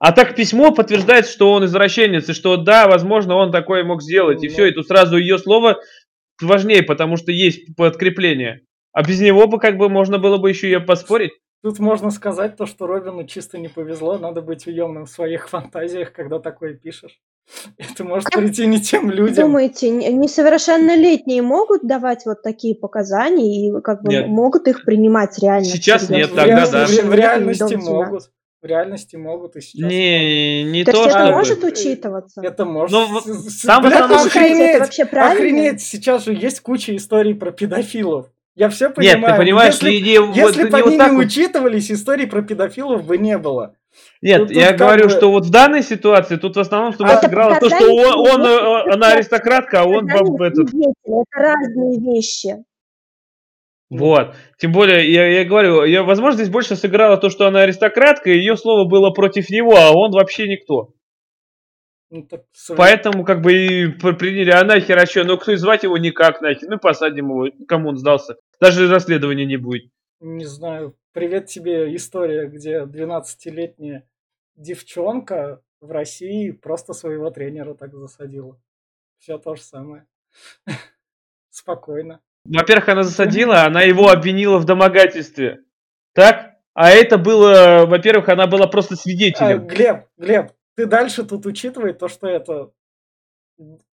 [0.00, 4.42] А так письмо подтверждает, что он извращенец, и что да, возможно, он такое мог сделать.
[4.42, 4.52] И Ну.
[4.52, 5.78] все, и тут сразу ее слово
[6.40, 8.62] важнее, потому что есть подкрепление.
[8.92, 11.32] А без него бы как бы можно было бы еще ее поспорить.
[11.62, 16.14] Тут можно сказать то, что Робину чисто не повезло, надо быть уемным в своих фантазиях,
[16.14, 17.20] когда такое пишешь.
[17.76, 19.48] Это может прийти не тем людям.
[19.48, 24.28] Думаете, несовершеннолетние могут давать вот такие показания и как бы Нет.
[24.28, 25.66] могут их принимать реально?
[25.66, 26.86] Сейчас нет, тогда да.
[26.86, 28.30] в в реальности могут.
[28.62, 29.90] В реальности могут и сейчас.
[29.90, 32.42] Не, не То то, есть это чтобы- может учитываться?
[32.44, 32.92] Это может.
[32.92, 34.70] Ну, вот с- с- там в бля, считаете, охренеть!
[34.74, 35.34] это вообще правильно?
[35.34, 35.80] Охренеть!
[35.82, 38.26] Сейчас же есть куча историй про педофилов.
[38.56, 39.34] Я все Нет, понимаю.
[39.34, 41.24] ты понимаешь, если, идея вот если не бы вот они так не вот.
[41.26, 43.76] учитывались, историй про педофилов бы не было.
[44.20, 47.04] Нет, Тут- я тут говорю, бы- что вот в данной ситуации тут в основном что
[47.06, 50.68] А сыграло то, что он, он, э, это она аристократка, а он баб- этот.
[50.68, 52.56] Это разные вещи.
[53.90, 54.36] Вот.
[54.56, 58.38] Тем более, я, я говорю, я, возможно, здесь больше сыграло то, что она аристократка, и
[58.38, 60.94] ее слово было против него, а он вообще никто.
[62.10, 62.44] Ну, так
[62.76, 66.40] Поэтому как бы и приняли, а нахер, а что, ну кто и звать его никак
[66.40, 68.36] нахер, ну посадим его, кому он сдался.
[68.60, 69.90] Даже расследования не будет.
[70.20, 70.96] Не знаю.
[71.12, 74.08] Привет тебе история, где 12-летняя
[74.56, 78.60] девчонка в России просто своего тренера так засадила.
[79.18, 80.06] Все то же самое.
[81.50, 82.20] Спокойно.
[82.44, 85.60] Во-первых, она засадила, она его обвинила в домогательстве.
[86.14, 86.50] Так?
[86.74, 89.66] А это было, во-первых, она была просто А, свидетелем.
[89.66, 92.70] Глеб, Глеб, ты дальше тут учитывай то, что это...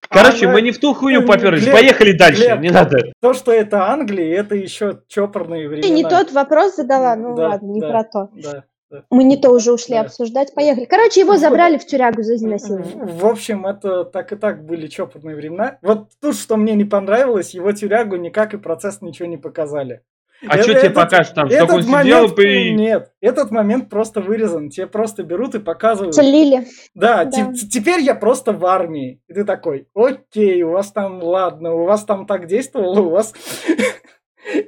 [0.10, 1.64] Короче, Она- мы не в ту хуйню поперлись.
[1.64, 2.46] Глеб, Поехали дальше.
[2.46, 3.12] Глеб, не надо.
[3.20, 5.88] То, что это Англия, это еще чопорные времена.
[5.88, 7.90] Ты не тот вопрос задала, ну Да, ладно, не да.
[7.90, 8.30] про то.
[8.42, 8.64] Да.
[9.10, 10.02] Мы не то уже ушли Да.
[10.02, 10.86] обсуждать, поехали.
[10.86, 11.40] Короче, его Вот.
[11.42, 12.96] забрали в тюрягу за изнасилование.
[13.06, 15.78] В в общем, это так и так были чопорные времена.
[15.82, 20.02] Вот тут, что мне не понравилось, его тюрягу никак и процесс ничего не показали.
[20.48, 21.48] А Э- что тебе этот- покажешь там?
[21.50, 22.72] Что Этот он сидел момент, и...
[22.76, 24.70] нет, этот момент просто вырезан.
[24.70, 26.14] Тебе просто берут и показывают.
[26.16, 26.68] Слили.
[26.94, 27.32] Да, Да.
[27.32, 29.20] те- теперь я просто в армии.
[29.28, 33.34] И ты такой, окей, у вас там, ладно, у вас там так действовало, у вас...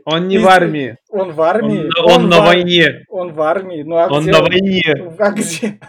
[0.06, 0.98] Он не в армии.
[1.10, 1.90] Он в Он, армии.
[2.04, 3.06] он на в войне.
[3.10, 3.84] Он в армии.
[3.84, 5.14] Ну а Он где на войне.
[5.18, 5.80] А где?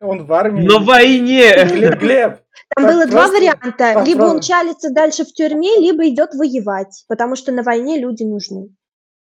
[0.00, 0.64] Он в армии.
[0.64, 1.52] На войне!
[1.64, 2.38] Глеб, Глеб,
[2.76, 4.04] Там Так было два варианта.
[4.04, 7.04] Либо он чалится дальше в тюрьме, либо идет воевать.
[7.08, 8.68] Потому что на войне люди нужны.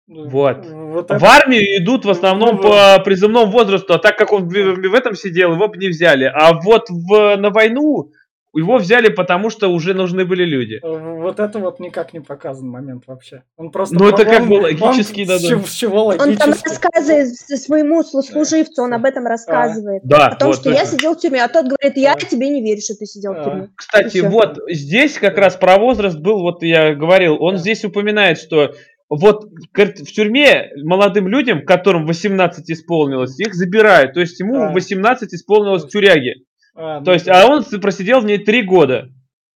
[0.07, 0.67] Вот.
[0.67, 4.53] Вот В армию идут в основном Ну, по призывному возрасту, а так как он в,
[4.53, 6.25] в этом сидел, его бы не взяли.
[6.25, 8.11] А вот в, на войну
[8.55, 10.81] его взяли, потому что уже нужны были люди.
[10.83, 13.45] Вот это вот никак не показан момент вообще.
[13.57, 13.95] Он просто...
[13.95, 18.93] Ну, это как бы он логически чего- С чего Он там рассказывает своему сослуживцу, он
[18.95, 20.03] об этом рассказывает.
[20.05, 22.21] Да, О том, вот что я сидел в тюрьме, а тот говорит, я Да.
[22.21, 23.45] тебе не верю, что ты сидел в Да.
[23.45, 23.69] тюрьме.
[23.77, 27.61] Кстати, вот здесь как раз про возраст был, вот я говорил, он Да.
[27.61, 28.73] здесь упоминает, что
[29.09, 34.15] вот в тюрьме молодым людям, которым 18 исполнилось, их забирают.
[34.15, 34.71] То есть ему Да.
[34.73, 36.35] 18 исполнилось в тюряге.
[36.83, 37.43] А, ну То есть, да.
[37.43, 39.09] а он просидел в ней 3 года.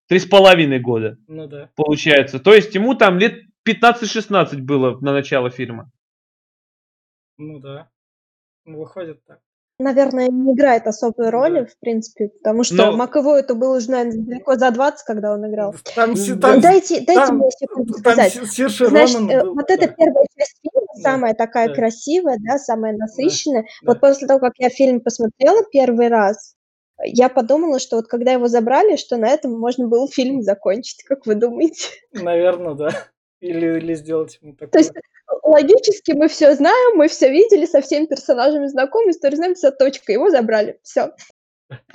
[0.09, 1.71] Три с половиной года, Ну да.
[1.77, 2.39] получается.
[2.39, 5.91] То есть ему там лет 15-16 было на начало фильма.
[7.39, 7.89] Ну да.
[8.67, 9.39] Ну, Выходит так.
[9.81, 11.67] Наверное, не играет особой роли, Да.
[11.67, 15.51] в принципе, потому что Но- Маковой это было уже, наверное, далеко за 20, когда он
[15.51, 15.75] играл.
[15.97, 16.53] Там, си- Да.
[16.53, 18.35] там, дайте дайте там- мне секунду там сказать.
[18.35, 19.75] Значит, Ронан э, был, вот да.
[19.75, 21.01] эта первая часть фильма, Да.
[21.03, 21.75] самая такая Да.
[21.75, 23.65] красивая, да, самая насыщенная.
[23.85, 24.09] Вот да.
[24.09, 26.55] после того, как я фильм посмотрела первый раз,
[27.03, 31.03] я подумала, что вот когда его забрали, что на этом можно было фильм закончить.
[31.05, 31.89] Как вы думаете?
[32.13, 32.91] Наверное, да.
[33.41, 34.71] Или, или сделать ему такое.
[34.71, 34.93] То есть
[35.43, 40.13] логически мы все знаем, мы все видели, со всеми персонажами знакомы, историю знаем, все, точка,
[40.13, 41.15] его забрали, все.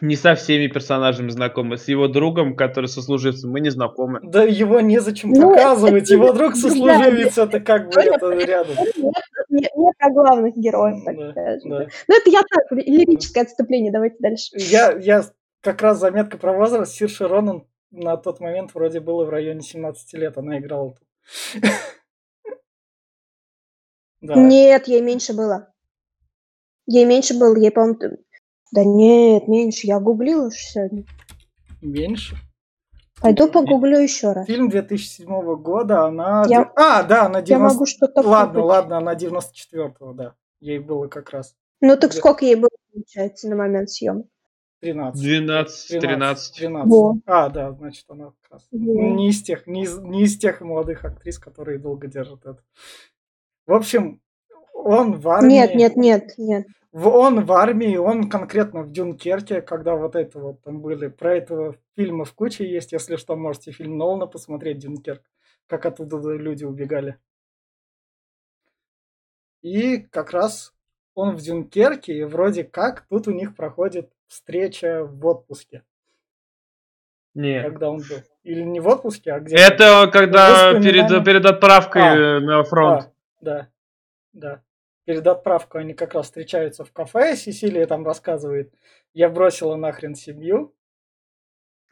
[0.02, 1.78] Не со всеми персонажами знакомы.
[1.78, 4.20] С его другом, который сослуживцем, мы не знакомы.
[4.24, 6.10] Да его незачем Ну, показывать.
[6.10, 8.76] Его друг сослуживец, это как бы это рядом.
[9.50, 11.70] Не, про главных героев, так скажем.
[11.70, 14.50] Ну это я так, ли- лирическое отступление, давайте дальше.
[14.56, 15.24] Я, я
[15.62, 16.94] как раз заметка про возраст.
[16.94, 20.38] Сирши Ронан на тот момент вроде было в районе 17 лет.
[20.38, 21.64] Она играла тут.
[24.22, 25.74] Нет, ей меньше было.
[26.86, 28.18] Ей меньше было, ей, по-моему...
[28.72, 31.04] Да нет, меньше, я гуглила уж сегодня.
[31.82, 32.38] Меньше.
[33.22, 34.48] Пойду погуглю еще раз.
[34.48, 36.46] Фильм 2007 года, она...
[36.48, 37.74] Я- А, да, она Я 90...
[37.74, 38.66] могу что-то Ладно, путать.
[38.70, 40.36] ладно, она 94-го, да.
[40.62, 41.56] Ей было как раз.
[41.82, 42.18] Ну так Да.
[42.18, 44.28] сколько ей было, получается, на момент съемок?
[44.82, 45.22] 13.
[45.22, 46.56] 12, 13.
[46.56, 46.90] 13.
[46.90, 47.18] Во.
[47.26, 48.78] А, да, значит, она как раз Во.
[48.78, 52.64] не из тех, не из, не из тех молодых актрис, которые долго держат это.
[53.68, 54.22] В общем,
[54.84, 55.54] он в армии.
[55.54, 56.68] Нет, нет, нет, нет.
[56.92, 61.36] В- Он в армии, он конкретно в Дюнкерке, когда вот это вот там были, про
[61.38, 65.22] этого фильма в куче есть, если что, можете фильм Нолана посмотреть, Дюнкерк,
[65.68, 67.18] как оттуда люди убегали.
[69.62, 70.74] И как раз
[71.14, 75.84] он в Дюнкерке, и вроде как тут у них проходит встреча в отпуске,
[77.34, 77.66] Нет.
[77.66, 78.18] когда он был.
[78.44, 83.04] Или не в отпуске, а где Это когда перед, перед отправкой А, на фронт.
[83.04, 83.12] А,
[83.42, 83.68] да,
[84.34, 84.64] да.
[85.10, 88.72] Перед отправкой они как раз встречаются в кафе, Сесилия там рассказывает,
[89.16, 90.76] я бросила нахрен семью.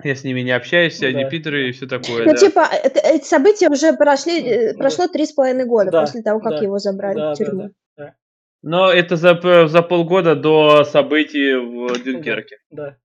[0.04, 1.30] Я с ними не общаюсь, они Да.
[1.32, 2.26] питеры и все такое.
[2.26, 2.38] Ну, да.
[2.38, 4.78] типа, это- эти события уже прошли, э, Да.
[4.78, 7.44] прошло три с половиной года Да, после того, как да, его забрали Да, в да,
[7.44, 7.72] тюрьму.
[7.98, 8.16] да,
[8.62, 9.34] Но это за,
[9.68, 12.60] за полгода до событий в Дюнкерке.
[12.70, 12.98] да.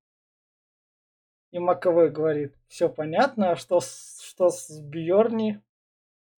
[1.53, 5.63] И Маковой говорит, все понятно, а что с, что с Бьорни,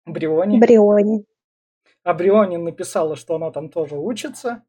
[0.05, 0.59] Бриони?
[0.59, 1.25] Бриони.
[2.05, 4.61] А Бриони написала, что она там тоже учится,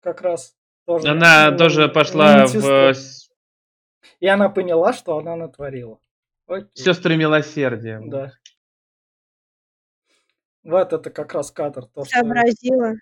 [0.00, 0.54] как раз.
[0.86, 3.32] Тоже, Она ну, тоже пошла в медсестру.
[4.20, 5.98] И она поняла, что она натворила.
[6.46, 6.70] Окей.
[6.74, 8.00] сестры милосердия.
[8.00, 8.32] Да.
[10.66, 11.86] Вот это как раз кадр.
[11.94, 12.18] То, что...
[12.18, 12.94] Сообразила.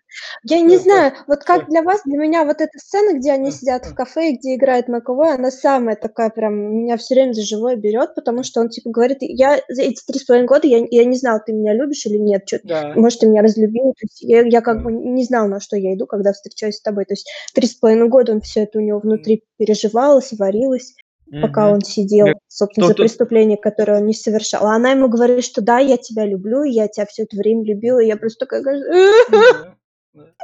[0.43, 3.51] Я не Это- знаю, вот как для вас, для меня вот эта сцена, где они
[3.51, 7.43] сидят в кафе, и где играет Маковой, она самая такая прям, меня все время за
[7.43, 10.87] живое берет, потому что он типа говорит, я за эти три с половиной года, я,
[10.91, 12.93] я не знал, ты меня любишь или нет, чё- Да.
[12.97, 15.95] может, ты меня разлюбил, то есть я, я как бы не знал, на что я
[15.95, 18.83] иду, когда встречаюсь с тобой, то есть три с половиной года он все это у
[18.83, 20.95] него внутри переживалось, варилось,
[21.41, 24.67] пока он сидел, собственно, за преступление, которое он не совершал.
[24.67, 28.01] А она ему говорит, что да, я тебя люблю, я тебя все это время любила,
[28.01, 29.75] и я просто такая, да.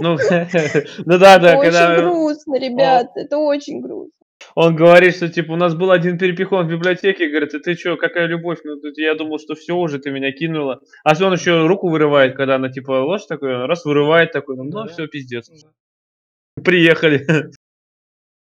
[0.01, 0.17] Ну,
[1.07, 4.11] ну да, да, очень когда грустно, ребят, это очень грустно.
[4.57, 8.27] он говорит, что типа у нас был один перепихон в библиотеке, говорит, ты что, какая
[8.27, 8.59] любовь?
[8.65, 10.81] Ну, тут я думал, что все уже, ты меня кинула.
[11.05, 14.69] А он еще руку вырывает, когда она типа ложь такой, он раз вырывает такой, ну,
[14.71, 14.87] Да.
[14.89, 15.49] все, пиздец.
[15.49, 16.63] Да.
[16.65, 17.53] Приехали.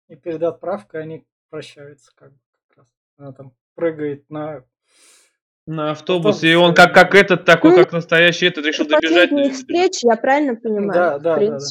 [0.10, 2.88] И перед отправкой они прощаются как бы как раз.
[3.20, 4.64] Она там прыгает на...
[5.68, 8.96] На автобус, Автобус, и он как, как этот такой, Ну, как настоящий этот, решил Это
[8.96, 9.30] добежать.
[9.30, 10.92] последняя их встреча, я правильно понимаю?
[10.92, 11.66] Да, да, да, да.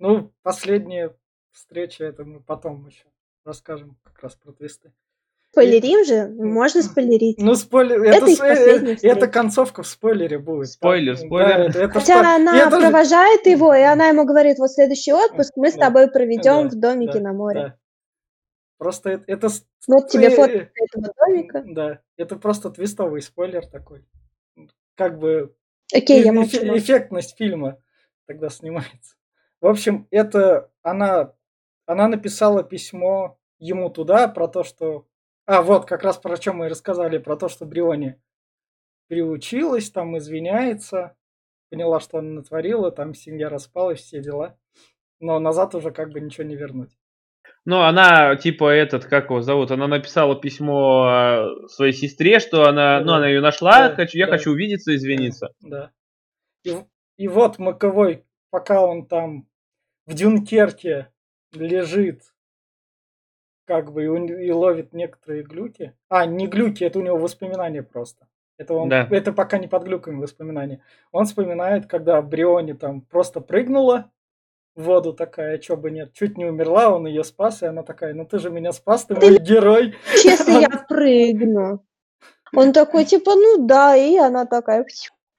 [0.00, 1.14] Ну, последняя
[1.52, 3.04] встреча, это мы потом еще
[3.44, 4.90] расскажем как раз про твисты.
[5.52, 6.28] Спойлерим же?
[6.28, 7.36] Можно спойлерить.
[7.38, 10.68] Ну, спойлер, Это это, с- э, это концовка в спойлере будет.
[10.70, 11.60] Спойлер, Да, спойлер.
[11.68, 15.12] это- это Хотя спо- она Я даже- провожает его, и она ему говорит, вот следующий
[15.12, 17.60] отпуск мы с Да, тобой проведем да, в домике да, на море.
[17.60, 17.76] да.
[18.80, 21.62] Просто это, это с- Вот тебе фото этого домика.
[21.66, 24.06] Да, это просто твистовый спойлер такой.
[24.94, 25.54] Как бы
[25.92, 26.56] Окей, я молчу.
[26.78, 27.78] эффектность фильма
[28.26, 29.16] тогда снимается.
[29.60, 31.34] В общем, это она,
[31.84, 35.06] она написала письмо ему туда про то, что...
[35.44, 38.18] А, вот, как раз про чем мы и рассказали, про то, что Бриони
[39.08, 41.18] приучилась, там извиняется,
[41.68, 44.58] поняла, что она натворила, там семья распалась, все дела.
[45.18, 46.96] Но назад уже как бы ничего не вернуть.
[47.66, 51.06] Ну, она, типа, этот, как его зовут, она написала письмо
[51.64, 53.16] э, своей сестре, что она, ну, Да.
[53.16, 54.32] она ее нашла, Да, хочу, я да.
[54.32, 55.52] хочу увидеться, извиниться.
[55.60, 55.90] Да.
[56.64, 56.74] И,
[57.18, 59.46] и вот Маковой, пока он там
[60.06, 61.12] в Дюнкерке
[61.52, 62.22] лежит,
[63.66, 65.94] как бы, и, он- и ловит некоторые глюки.
[66.08, 68.26] А, не глюки, это у него воспоминания просто.
[68.56, 69.06] Это, он, Да.
[69.10, 70.82] это пока не под глюками воспоминания.
[71.12, 74.10] Он вспоминает, когда Бриони там просто прыгнула
[74.76, 78.14] в воду такая, чё бы нет, чуть не умерла, он ее спас, и она такая,
[78.14, 79.94] ну ты же меня спас, ты мой герой.
[80.24, 81.84] Если я прыгну.
[82.54, 84.84] Он такой, типа, ну да, и она такая,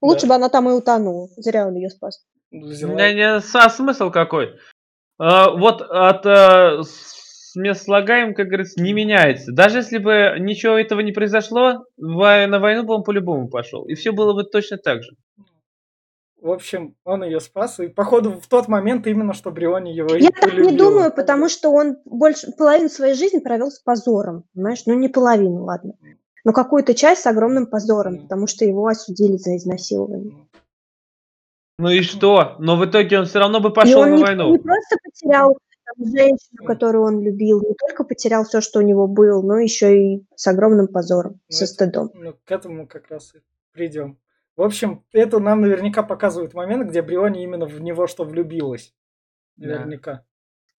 [0.02, 0.28] лучше Да.
[0.30, 1.28] бы она там и утонула.
[1.38, 2.24] Зря он ее спас.
[2.52, 2.94] Взяла.
[2.94, 4.56] Не, не, а смысл какой?
[5.18, 9.52] А, вот от э, с- мест слагаем, как говорится, не меняется.
[9.52, 13.84] Даже если бы ничего этого не произошло, на войну бы он по-любому пошел.
[13.86, 15.12] И все было бы точно так же.
[16.42, 20.22] В общем, он ее спас, и походу в тот момент именно, что Бриони его и
[20.24, 20.78] Я так не полюбила.
[20.78, 24.82] думаю, потому что он больше половину своей жизни провел с позором, понимаешь?
[24.88, 25.94] Ну, не половину, ладно.
[26.44, 30.48] Но какую-то часть с огромным позором, потому что его осудили за изнасилование.
[31.78, 32.56] Ну и что?
[32.60, 34.52] Но в итоге он все равно бы И пошел он на не, войну.
[34.52, 39.08] не просто потерял там, женщину, которую он любил, не только потерял все, что у него
[39.08, 42.12] было, но еще и с огромным позором, Ну, со это- стыдом.
[42.16, 43.40] Ну, к этому как раз и
[43.74, 44.18] придем.
[44.58, 48.94] В общем, это нам наверняка показывает момент, где Бриони именно в него что влюбилась.
[49.56, 49.68] Да.
[49.80, 50.26] Наверняка.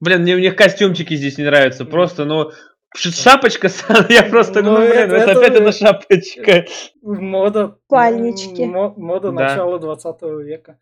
[0.00, 1.84] Блин, мне, мне костюмчики здесь не нравятся.
[1.84, 2.50] Просто, ну,
[2.94, 3.68] шапочка,
[4.08, 6.64] я просто, Ну, ну, блин, это- это опять эта шапочка.
[7.02, 7.78] Мода.
[7.86, 8.64] Спальнички.
[8.64, 9.48] мо- мода Да.
[9.50, 10.78] начала 20 века.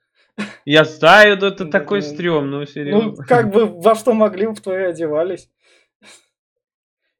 [0.64, 3.24] Я знаю, ну это Да, такой ну, стрём, ну, Ну, серьезно.
[3.24, 5.50] как бы во что могли, в то и одевались.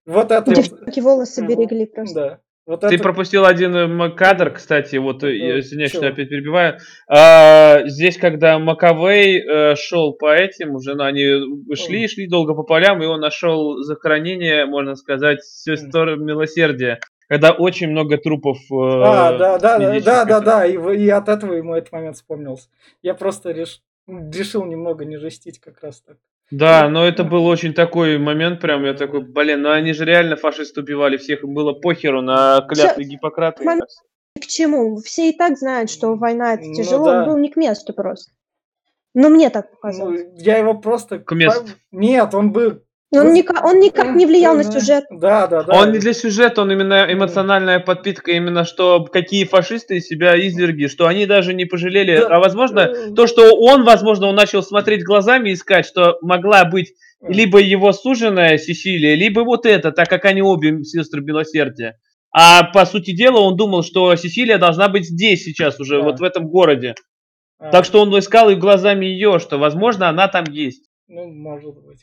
[0.07, 0.55] Вот это...
[0.55, 2.15] Девчонки волосы берегли просто.
[2.15, 2.41] Да.
[2.67, 3.03] Вот Ты это...
[3.03, 6.79] пропустил один э, кадр, кстати, вот, э, Ну, извиняюсь, что опять перебиваю.
[7.09, 12.63] А, здесь, когда Маковей э, шел по этим, уже ну, они шли, шли долго по
[12.63, 18.59] полям, и он нашел захоронение, можно сказать, сестер милосердия, когда очень много трупов.
[18.71, 22.17] э, А, да, да, да, да, да, да, и, и от этого ему этот момент
[22.17, 22.69] вспомнился.
[23.03, 26.19] Я просто реш- решил немного не жестить как раз так.
[26.51, 30.37] Да, но это был очень такой момент, прям я такой, блин, ну они же реально
[30.37, 33.63] фашисты убивали всех, им было похеру на клятвы Гиппократа.
[33.63, 34.01] и Момент- всё.
[34.41, 34.97] К чему?
[34.99, 37.23] Все и так знают, что война это Ну тяжело, да.
[37.23, 38.33] он был не к месту просто.
[39.15, 40.23] Ну, мне так Ну, показалось.
[40.37, 41.19] я его просто...
[41.19, 41.67] К месту.
[41.91, 42.81] Нет, он был...
[43.19, 45.05] он, ну, никак, он никак не влиял на сюжет.
[45.11, 45.73] Да, да, да.
[45.81, 50.87] Он не для сюжета, он именно эмоциональная подпитка, именно что какие фашисты из себя изверги,
[50.87, 52.19] что они даже не пожалели.
[52.19, 56.65] Да, А возможно, э, то, что он, возможно, он начал смотреть глазами, искать, что могла
[56.65, 61.99] быть либо его суженая Сесилия, либо вот это, так как они обе сестры милосердия.
[62.33, 66.05] А по сути дела он думал, что Сесилия должна быть здесь сейчас уже, Да.
[66.05, 66.95] вот в этом городе.
[67.59, 70.85] а, Так что он искал и глазами ее, что, возможно, она там есть.
[71.09, 71.99] Ну, может быть,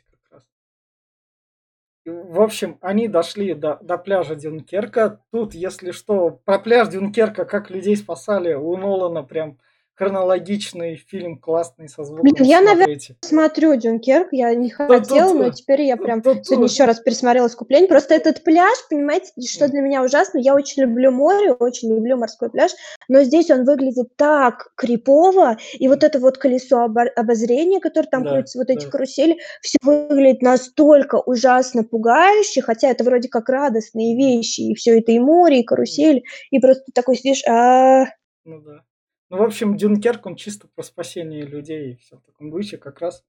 [2.07, 5.19] В общем, они дошли до, до пляжа Дюнкерка.
[5.31, 9.57] Тут, если что, про пляж Дюнкерка, как людей спасали, у Нолана прям
[9.97, 12.31] хронологичный фильм классный со звуком.
[12.31, 12.99] Блин, я, наверное.
[13.21, 17.87] Смотрю Дюнкерк, я не хотела, но теперь я прям сегодня еще раз пересмотрела искупление.
[17.87, 20.37] Просто этот пляж, понимаете, что для меня ужасно.
[20.37, 22.71] Я очень люблю море, очень люблю морской пляж,
[23.07, 28.23] но здесь он выглядит так крипово, и вот это вот колесо обо- обозрения, которое там
[28.23, 28.91] Да, крутится, вот эти да.
[28.91, 35.11] карусели, все выглядит настолько ужасно пугающе, хотя это вроде как радостные вещи, и все это
[35.11, 38.05] и море, и карусель, и просто такой сидишь, а
[38.45, 38.83] Ну да.
[39.29, 43.01] Ну, в общем, Дюнкерк, он чисто про спасение людей и все в таком духе, как
[43.01, 43.25] раз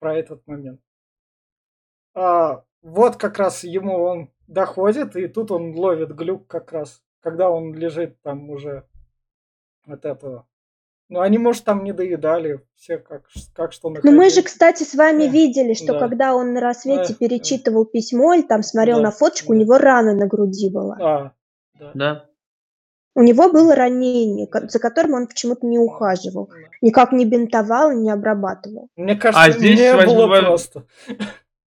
[0.00, 0.80] про этот момент.
[2.14, 7.48] А, вот как раз ему он доходит, и тут он ловит глюк как раз, когда
[7.48, 8.86] он лежит там уже
[9.86, 10.46] от этого.
[11.10, 14.42] Ну, они, может, там не доедали все как, как что Ну, мы же, находили.
[14.42, 15.98] кстати, с вами Да, видели, что да.
[16.00, 19.60] когда он на рассвете Да, перечитывал письмо или там смотрел Да, на фоточку, у да.
[19.60, 20.96] него рана на груди была.
[21.00, 21.32] А,
[21.78, 21.90] да.
[21.94, 22.30] Да.
[23.16, 26.48] У него было ранение, за которым он почему-то не ухаживал.
[26.48, 26.56] Да.
[26.80, 28.88] Никак не бинтовал, не обрабатывал.
[28.96, 30.84] Мне кажется, А здесь не возьму- было просто.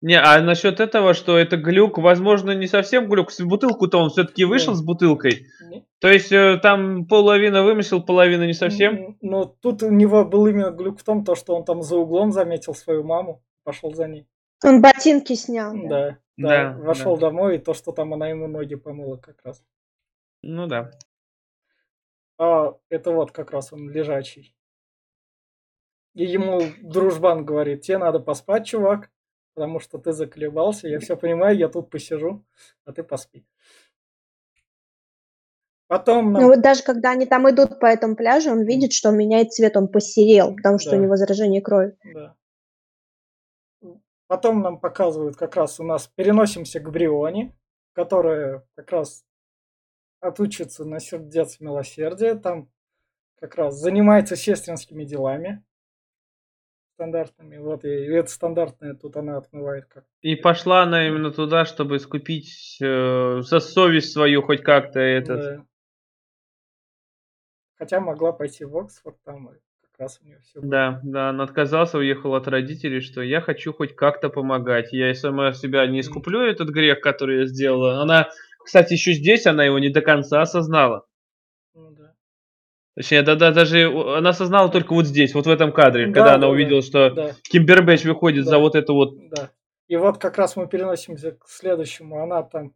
[0.01, 3.31] Не, а насчет этого, что это глюк, возможно, не совсем глюк.
[3.33, 4.79] С бутылку-то он все-таки вышел Да.
[4.79, 5.47] с бутылкой.
[5.71, 9.17] Не- То есть э, там половина вымысел, половина не совсем.
[9.23, 12.33] Но тут у него был именно глюк в том, то, что он там за углом
[12.33, 14.27] заметил свою маму, пошел за ней.
[14.63, 15.73] Он ботинки снял.
[15.75, 15.89] да.
[15.89, 17.29] Да, да, Да, вошел да.
[17.29, 19.63] домой, и то, что там она ему ноги помыла как раз.
[20.43, 20.91] Ну да.
[22.39, 24.55] А это вот как раз он лежачий.
[26.15, 29.11] И ему дружбан говорит, тебе надо поспать, чувак,
[29.55, 32.45] потому что ты заколебался, я все понимаю, я тут посижу,
[32.85, 33.45] а ты поспи.
[35.87, 39.11] Потом нам- Ну вот даже когда они там идут по этому пляжу, он видит, что
[39.11, 40.97] он меняет цвет, он посерел, потому что Да.
[40.97, 41.97] у него заражение крови.
[42.05, 42.37] Да.
[44.27, 47.55] Потом нам показывают как раз у нас переносимся к Брионе,
[47.93, 49.25] которая как раз
[50.25, 52.69] отучится на сердец милосердия, там
[53.41, 55.63] как раз занимается сестринскими делами
[56.95, 57.59] стандартными.
[57.59, 60.05] Вот и это стандартное тут она отмывает как.
[60.21, 65.41] И пошла она именно туда, чтобы искупить э, за совесть свою хоть как-то этот.
[65.41, 65.67] Да.
[67.77, 70.61] Хотя могла пойти в Оксфорд, там как раз у нее все.
[70.61, 74.93] Да, да, она отказался, уехал от родителей, что я хочу хоть как-то помогать.
[74.93, 78.01] Я и сама себя не искуплю этот грех, который я сделала.
[78.01, 78.31] Она,
[78.65, 81.07] кстати, еще здесь она его не до конца осознала.
[81.75, 82.13] Ну, да.
[82.97, 86.25] Точнее, да, да, даже она осознала только вот здесь, вот в этом кадре, Да, когда
[86.31, 87.31] да, она да, увидела, что да.
[87.43, 88.51] Кимбербэтч выходит Да.
[88.53, 89.29] за вот эту вот.
[89.31, 89.51] Да.
[89.89, 92.23] И вот как раз мы переносимся к следующему.
[92.23, 92.73] Она там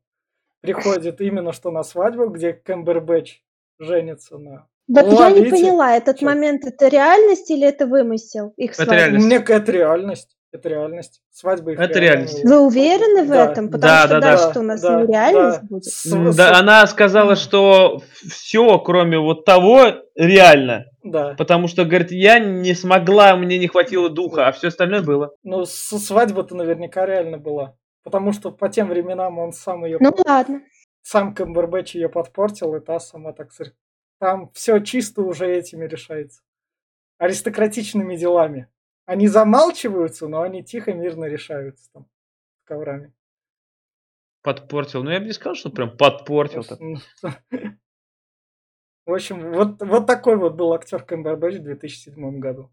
[0.60, 3.40] приходит именно что на свадьбу, где Кэмбербэтч
[3.78, 4.66] женится на...
[4.88, 5.50] Вот я не Ловите.
[5.50, 6.26] поняла, этот Чё?
[6.26, 8.54] момент это реальность или это вымысел?
[8.56, 9.26] Их Это реальность.
[9.26, 10.37] Мне это реальность.
[10.50, 11.20] Это реальность.
[11.30, 12.44] Свадьба их Это реально реальность.
[12.44, 13.52] Вы уверены в Да.
[13.52, 13.66] этом?
[13.66, 14.26] Потому Да, что да, да.
[14.36, 15.66] дальше-то у нас Да, нереальность да.
[15.68, 15.84] будет.
[15.84, 20.86] С- М, с- Да, она сказала, что все, кроме вот того, реально.
[21.02, 21.34] Да.
[21.36, 25.32] Потому что, говорит, я не смогла, мне не хватило духа, а все остальное было.
[25.42, 27.74] Ну, свадьба-то наверняка реально была.
[28.02, 29.98] Потому что по тем временам он сам ее...
[30.00, 30.62] Ну ладно.
[31.02, 33.50] Сам Кэмбербэтч ее подпортил, и та сама так...
[34.18, 36.40] Там все чисто уже этими решается.
[37.18, 38.68] Аристократичными делами.
[39.08, 42.06] Они замалчиваются, но они тихо, мирно решаются там
[42.64, 43.14] коврами.
[44.42, 45.02] Подпортил.
[45.02, 46.62] Ну, я бы не сказал, что прям подпортил.
[49.08, 52.68] В общем, вот, вот такой вот был актер Кэмбербэтч в 2007 году.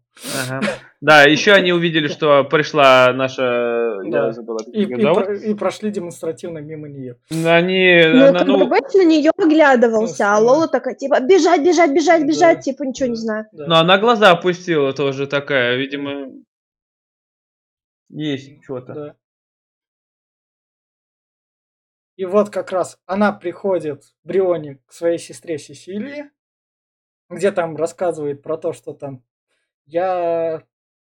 [0.46, 0.60] Ага.
[1.00, 4.26] Да, еще они увидели, что пришла наша Да.
[4.26, 7.16] я забыл, как И, и про- и прошли демонстративно мимо нее.
[7.30, 11.92] Они, Ну, она, ну, Камбербэтч на нее оглядывался, а Ну, Лола такая, типа, бежать, бежать,
[11.94, 13.46] бежать, Да, бежать, типа, ничего да, не знаю.
[13.52, 13.66] да.
[13.66, 16.32] ну, она глаза опустила тоже такая, видимо,
[18.10, 18.92] есть что-то.
[18.92, 19.14] Да.
[22.16, 26.30] И вот как раз она приходит, Бриони, к своей сестре Сесилии,
[27.28, 29.22] где там рассказывает про то, что там
[29.84, 30.64] я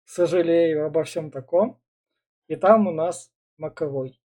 [0.05, 1.79] сожалею обо всем таком.
[2.47, 4.19] И там у нас Маковой,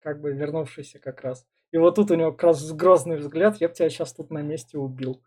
[0.00, 1.46] как бы вернувшийся как раз.
[1.70, 4.42] И вот тут у него как раз грозный взгляд, я бы тебя сейчас тут на
[4.42, 5.22] месте убил.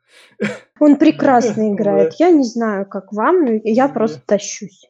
[0.80, 2.14] Он прекрасно играет.
[2.20, 4.90] Я не знаю, как вам, но я просто тащусь.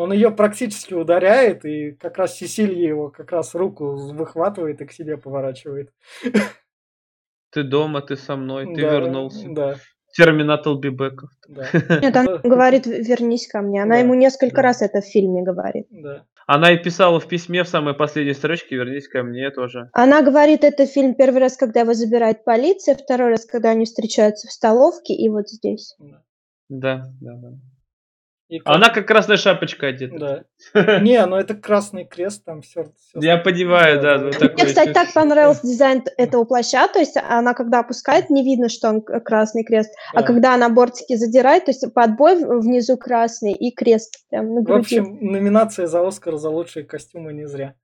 [0.00, 4.92] Он ее практически ударяет, и как раз Сесилия его как раз руку выхватывает и к
[4.92, 5.92] себе поворачивает.
[7.50, 9.46] Ты дома, ты со мной, ты Да, вернулся.
[9.50, 9.76] Да,
[10.16, 11.28] Терминатор Бибеков.
[11.46, 11.66] да.
[12.00, 13.82] Нет, она говорит, вернись ко мне.
[13.82, 14.62] Она Да, ему несколько да.
[14.62, 15.86] раз это в фильме говорит.
[15.90, 16.24] Да.
[16.46, 19.90] Она и писала в письме в самой последней строчке «Вернись ко мне» тоже.
[19.92, 24.48] Она говорит это фильм первый раз, когда его забирает полиция, второй раз, когда они встречаются
[24.48, 25.94] в столовке, и вот здесь.
[25.98, 26.22] да.
[26.70, 27.48] Да, да, да.
[28.50, 30.44] И как- Она как красная шапочка одета.
[30.74, 30.98] Да.
[31.00, 32.92] Не, ну это красный крест, там все.
[33.14, 37.78] Я понимаю, да, вот Мне, кстати, так понравился дизайн этого плаща, то есть она когда
[37.78, 40.26] опускает, не видно, что он красный крест, а Да.
[40.26, 44.64] когда она бортики задирает, то есть подбой в- внизу красный и крест прям на В
[44.64, 44.98] груди.
[44.98, 47.74] общем, номинация за Оскар за лучшие костюмы не зря.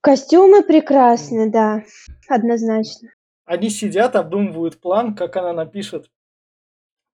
[0.00, 1.82] Костюмы прекрасные, да,
[2.28, 3.10] однозначно.
[3.44, 6.06] Они сидят, обдумывают план, как она напишет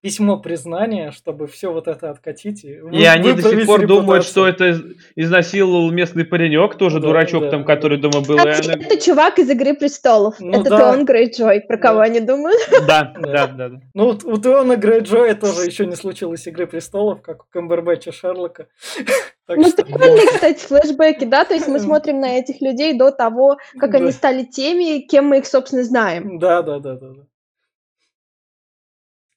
[0.04, 2.62] письмо признания, чтобы все вот это откатить.
[2.62, 4.80] И, вы- И они до сих пор думают, что репутацию.
[4.82, 7.74] это из- изнасиловал местный паренек, тоже Да, дурачок да, там, да.
[7.74, 8.36] который дома был.
[8.36, 10.34] Кстати, она- это чувак из «Игры престолов».
[10.40, 10.78] Ну это да.
[10.92, 12.04] Теон Грейджой, про кого Да.
[12.04, 12.60] они думают.
[12.86, 13.32] Да, Да.
[13.32, 13.68] да, да.
[13.70, 13.80] да.
[13.94, 18.66] Ну, вот у Теона Грейджоя тоже еще не случилось Игры Престолов, как у Камбербэтча Шерлока.
[19.46, 23.10] Так Ну, что- прикольные, кстати, флешбеки, да, то есть мы смотрим на этих людей до
[23.10, 23.98] того, как Да.
[23.98, 26.38] они стали теми, кем мы их, собственно, знаем.
[26.38, 27.08] Да, да, да, да.
[27.08, 27.22] да.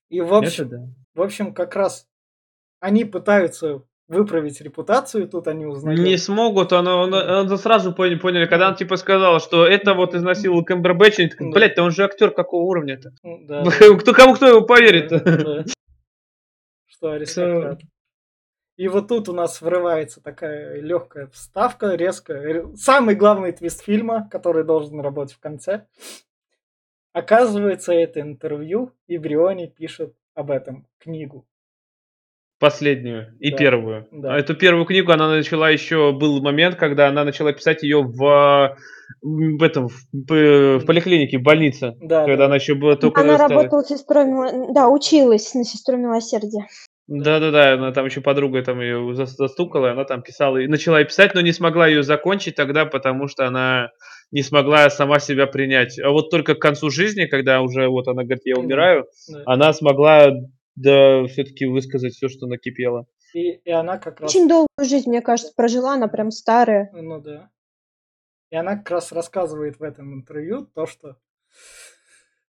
[0.09, 0.87] И в общем, Это да.
[1.15, 2.07] в общем, как раз
[2.79, 5.99] они пытаются выправить репутацию, тут они узнают.
[5.99, 10.15] Не смогут, оно, оно, оно сразу поняли, поняли, когда он типа сказал, что это вот
[10.15, 13.13] изнасиловал Кэмбербэтч, они такие, блядь, да он же актер какого уровня-то?
[13.23, 13.63] Ну, да,
[13.99, 15.09] Кто, кому кто его поверит?
[15.09, 15.65] да, да.
[16.85, 17.81] Что аристократ.
[18.77, 22.67] И вот тут у нас врывается такая легкая вставка, резкая.
[22.75, 25.87] Самый главный твист фильма, который должен работать в конце.
[27.17, 31.47] Оказывается, это интервью, и Бриони пишет об этом книгу.
[32.59, 34.07] Последнюю и Да, первую.
[34.11, 34.33] да.
[34.35, 38.77] А Эту первую книгу она начала еще, был момент, когда она начала писать ее в,
[39.21, 39.99] в этом, в,
[40.29, 41.95] в поликлинике, в больнице.
[42.01, 42.45] Да, когда да.
[42.45, 44.25] она еще была только Она стала- работала сестрой,
[44.73, 46.67] да, училась на сестру милосердия.
[47.07, 51.33] Да-да-да, она там еще подруга там ее застукала, и она там писала, и начала писать,
[51.33, 53.89] но не смогла ее закончить тогда, потому что она
[54.31, 55.99] не смогла сама себя принять.
[55.99, 59.43] А вот только к концу жизни, когда уже вот она говорит, я умираю, Да.
[59.45, 60.31] она смогла
[60.75, 63.07] да, все-таки высказать все, что накипело.
[63.33, 64.29] И, и она как раз...
[64.29, 66.89] Очень долгую жизнь, мне кажется, прожила, она прям старая.
[66.93, 67.49] Ну да.
[68.49, 71.17] И она как раз рассказывает в этом интервью то, что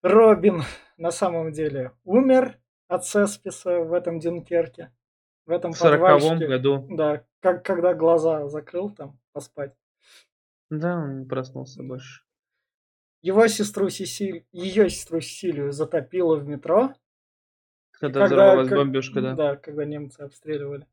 [0.02, 0.62] Робин
[0.96, 4.92] на самом деле умер от Сесписа в этом Дюнкерке.
[5.46, 6.86] В этом В сороковом году.
[6.90, 9.72] Да, как, когда глаза закрыл там поспать.
[10.70, 12.22] Да, он не проснулся больше.
[13.22, 16.94] Его сестру Сесиль, ее сестру Сесилию затопило в метро.
[17.90, 19.34] Когда, взорвалась как- бомбежка, да.
[19.34, 20.86] Да, когда немцы обстреливали.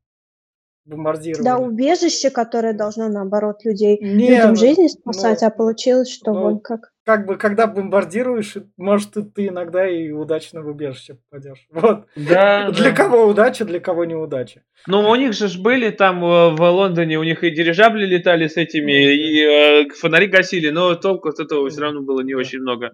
[0.86, 1.44] Бомбардировали.
[1.44, 6.32] Да, убежище, которое должно, наоборот, людей Не, людям ну, жизни спасать, ну, а получилось, что
[6.32, 6.92] ну, вон как.
[7.04, 11.66] как бы, когда бомбардируешь, может, и ты иногда и удачно в убежище попадешь.
[11.72, 12.06] Вот.
[12.14, 12.96] Да, Для да.
[12.96, 14.62] кого удача, для кого неудача.
[14.86, 18.46] Ну, у них же ж были там э, в Лондоне, у них и дирижабли летали
[18.46, 22.60] с этими, и э, фонари гасили, но толку от этого все равно было не очень
[22.60, 22.92] много.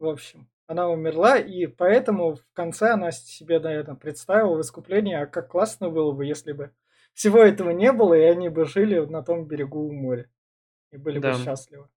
[0.00, 5.26] В общем, она умерла, и поэтому в конце она себе, наверное, представила в искупление, а
[5.26, 6.72] как классно было бы, если бы
[7.14, 10.28] всего этого не было, и они бы жили на том берегу моря.
[10.92, 11.32] И были Да.
[11.32, 11.88] бы счастливы.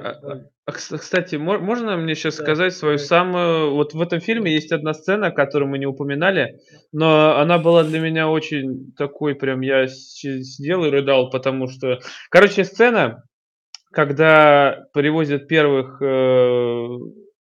[0.00, 0.48] А-.
[0.64, 3.06] А, кс- Кстати, мо- можно мне сейчас Да, сказать свою давай.
[3.06, 3.74] самую...
[3.74, 6.58] Вот в этом фильме есть одна сцена, которую мы не упоминали,
[6.92, 12.00] но она была для меня очень такой, прям я сидел и рыдал, потому что...
[12.30, 13.22] Короче, сцена,
[13.92, 16.88] когда привозят первых э,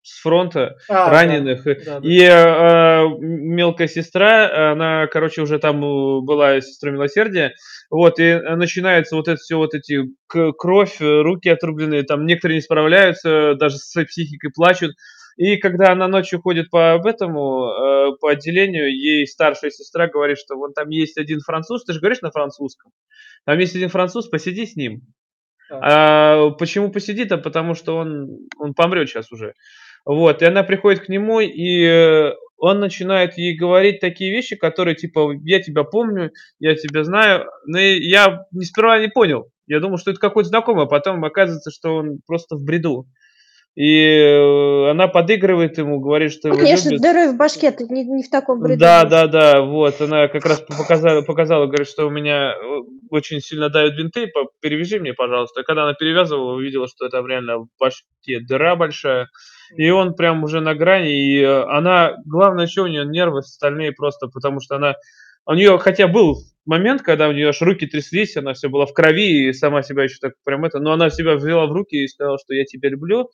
[0.05, 2.07] с фронта А, да, раненых, э, да, да.
[2.07, 7.53] и э, мелкая сестра, она, короче, уже там э, была сестрой милосердия,
[7.89, 12.61] вот, и начинается вот это все, вот эти кровь, э, руки отрубленные, там некоторые не
[12.61, 14.91] справляются, даже своей психикой плачут,
[15.37, 20.55] И когда она ночью ходит по этому, э, по отделению, ей старшая сестра говорит, что
[20.55, 22.91] вон там есть один француз, ты же говоришь на французском,
[23.45, 25.01] там есть один француз, посиди с ним.
[25.69, 27.31] А, почему посидит?
[27.31, 29.53] А потому что он, он помрет сейчас уже.
[30.05, 35.33] Вот, и она приходит к нему, и он начинает ей говорить такие вещи, которые типа
[35.43, 39.49] я тебя помню, я тебя знаю, но я не сперва не понял.
[39.67, 43.07] Я думал, что это какой-то знакомый, а потом оказывается, что он просто в бреду.
[43.75, 46.99] И э, она подыгрывает ему, говорит, что ну, конечно, любит.
[47.01, 48.79] здоровье в башке, ты не, не в таком бреду.
[48.79, 52.55] Да, да, да, вот, она как раз показала, показала, говорит, что у меня э,
[53.09, 55.59] очень сильно дают винты, перевяжи мне, пожалуйста.
[55.59, 59.27] И когда она перевязывала, увидела, что это реально в башке дыра большая,
[59.75, 63.91] и он прям уже на грани, и э, она, главное, что у нее нервы стальные
[63.91, 64.95] просто, потому что она,
[65.45, 68.93] у нее, хотя был момент, когда у нее аж руки тряслись, она все была в
[68.93, 72.07] крови, и сама себя еще так прям это, но она себя взяла в руки и
[72.07, 73.29] сказала, что я тебя люблю,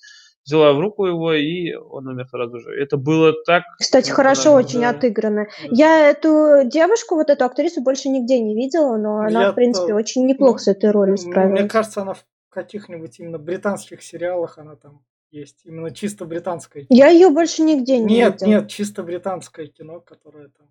[0.46, 2.72] взяла в руку его, и он умер сразу же.
[2.72, 3.64] Это было так...
[3.80, 4.90] Кстати, хорошо да, очень да.
[4.90, 5.48] отыграно.
[5.64, 5.70] Да.
[5.72, 9.90] Я эту девушку, вот эту актрису больше нигде не видела, но она, Я в принципе,
[9.90, 9.96] то...
[9.96, 11.60] очень неплохо ну, с этой ролью справилась.
[11.60, 15.62] Мне кажется, она в каких-нибудь именно британских сериалах, она там есть.
[15.66, 16.98] Именно чисто британское кино.
[16.98, 18.50] Я ее больше нигде не Нет, видела.
[18.50, 20.68] нет, чисто британское кино, которое там...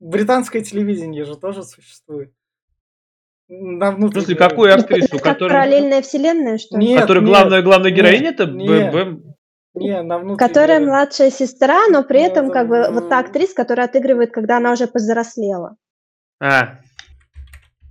[0.00, 2.32] Британское телевидение же тоже существует.
[3.60, 4.24] На внутренней...
[4.24, 5.18] В смысле, какую актрису?
[5.18, 5.62] Как которая...
[5.62, 6.86] параллельная вселенная, что ли?
[6.86, 9.34] Нет, которая главная, главная героиня это БМ?
[9.74, 10.36] Не, на внутренней...
[10.36, 14.58] Которая младшая сестра, но при ну, этом как бы вот та актриса, которая отыгрывает, когда
[14.58, 15.76] она уже повзрослела.
[16.40, 16.78] А,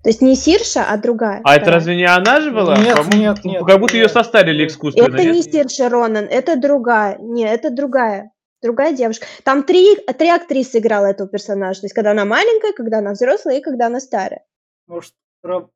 [0.03, 1.39] то есть не Сирша, а другая.
[1.45, 2.77] А это разве не она же была?
[2.77, 3.63] Нет, По нет, нет.
[3.65, 4.03] Как будто нет.
[4.03, 5.07] ее состарили искусственно.
[5.07, 5.33] Это нет?
[5.33, 7.17] не Сирша Ронан, это другая.
[7.19, 8.31] Нет, это другая.
[8.61, 9.25] Другая девушка.
[9.43, 11.81] Там три, три актрисы играла этого персонажа.
[11.81, 14.43] То есть, когда она маленькая, когда она взрослая и когда она старая.
[14.87, 15.13] Может,
[15.43, 15.69] Ра...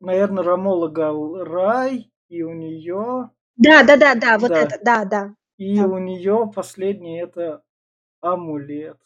[0.00, 3.30] наверное, Рамола Галрай, и у нее...
[3.56, 4.60] Да, да, да, да, вот да.
[4.60, 5.34] это, да, да.
[5.58, 5.86] И да.
[5.86, 7.62] у нее последний это
[8.20, 9.00] амулет.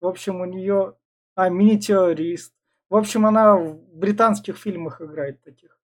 [0.00, 0.96] В общем, у нее...
[1.34, 2.52] А, мини-террорист.
[2.90, 5.78] В общем, она в британских фильмах играет таких.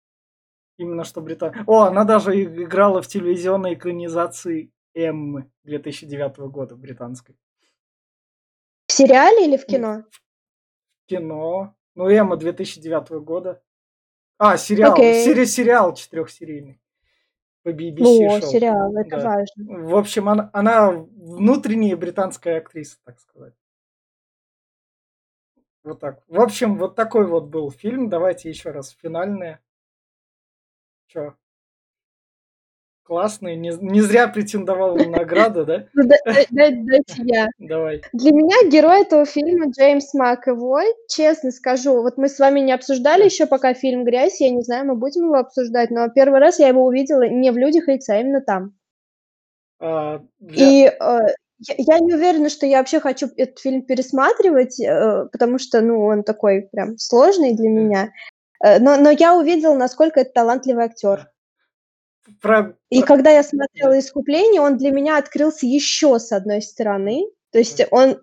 [0.76, 1.54] Именно что британ...
[1.66, 7.38] О, она даже играла в телевизионной экранизации Эммы 2009 года британской.
[8.86, 10.04] В сериале или в кино?
[11.04, 11.76] В кино.
[11.96, 13.62] Ну, Эмма 2009 года.
[14.38, 14.94] А, сериал.
[14.96, 15.24] Okay.
[15.24, 16.78] Сери сериал четырехсерийный.
[17.62, 18.50] По BBC Ну, шоу.
[18.50, 19.24] сериал, это да.
[19.24, 19.86] важно.
[19.88, 23.54] В общем, она, она внутренняя британская актриса, так сказать.
[25.82, 26.22] Вот так.
[26.28, 28.10] В общем, вот такой вот был фильм.
[28.10, 29.62] Давайте еще раз финальное.
[31.06, 31.34] Че?
[33.06, 35.86] Классный, не, не зря претендовал на награду, да?
[35.94, 36.02] Ну,
[36.50, 37.46] дайте я.
[37.60, 38.02] Давай.
[38.12, 40.86] Для меня герой этого фильма Джеймс Маковой.
[41.08, 44.86] Честно скажу, вот мы с вами не обсуждали еще пока фильм «Грязь», я не знаю,
[44.86, 48.18] мы будем его обсуждать, но первый раз я его увидела не в «Людях Икс», а
[48.18, 48.74] именно там.
[49.78, 51.18] А, И э,
[51.58, 56.24] я, не уверена, что я вообще хочу этот фильм пересматривать, э, потому что, ну, он
[56.24, 58.10] такой прям сложный для меня.
[58.64, 61.30] Э, но, но я увидела, насколько это талантливый актер.
[62.40, 62.74] Про...
[62.90, 67.26] И когда я смотрела «Искупление», он для меня открылся еще с одной стороны.
[67.52, 68.20] То есть он,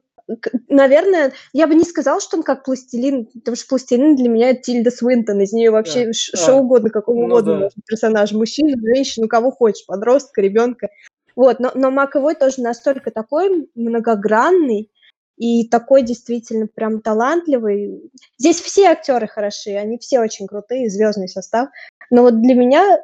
[0.70, 4.62] наверное, я бы не сказала, что он как пластилин, потому что пластилин для меня это
[4.62, 6.14] Тильда Свинтон, из нее вообще да.
[6.14, 7.70] что угодно, какого ну, угодно да.
[7.86, 10.89] персонаж, мужчина, женщина, кого хочешь, подростка, ребенка.
[11.36, 14.91] Вот, но, но Маковой тоже настолько такой многогранный
[15.38, 18.12] и такой действительно прям талантливый.
[18.38, 21.70] Здесь все актеры хороши, они все очень крутые, звездный состав.
[22.12, 22.99] Но вот для меня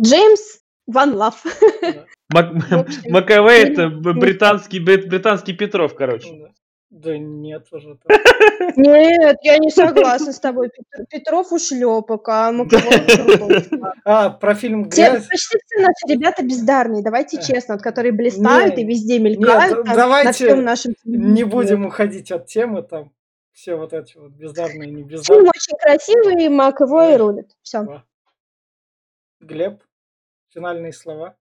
[0.00, 1.44] Джеймс Ван Лав.
[2.32, 6.52] Маковей это британский, британский Петров, короче.
[6.90, 7.98] Да нет уже.
[8.76, 10.70] Нет, я не согласна с тобой.
[11.08, 12.52] Петров ушлепок, а
[14.04, 15.28] А, про фильм «Грязь».
[15.28, 20.56] Почти все наши ребята бездарные, давайте честно, от которые блистают и везде мелькают давайте
[21.04, 23.12] не будем уходить от темы там.
[23.52, 25.42] Все вот эти вот бездарные, не бездарные.
[25.42, 27.50] Фильм очень красивый, Мак его и рулит.
[27.62, 28.02] Все.
[29.40, 29.82] Глеб,
[30.52, 31.36] финальные слова.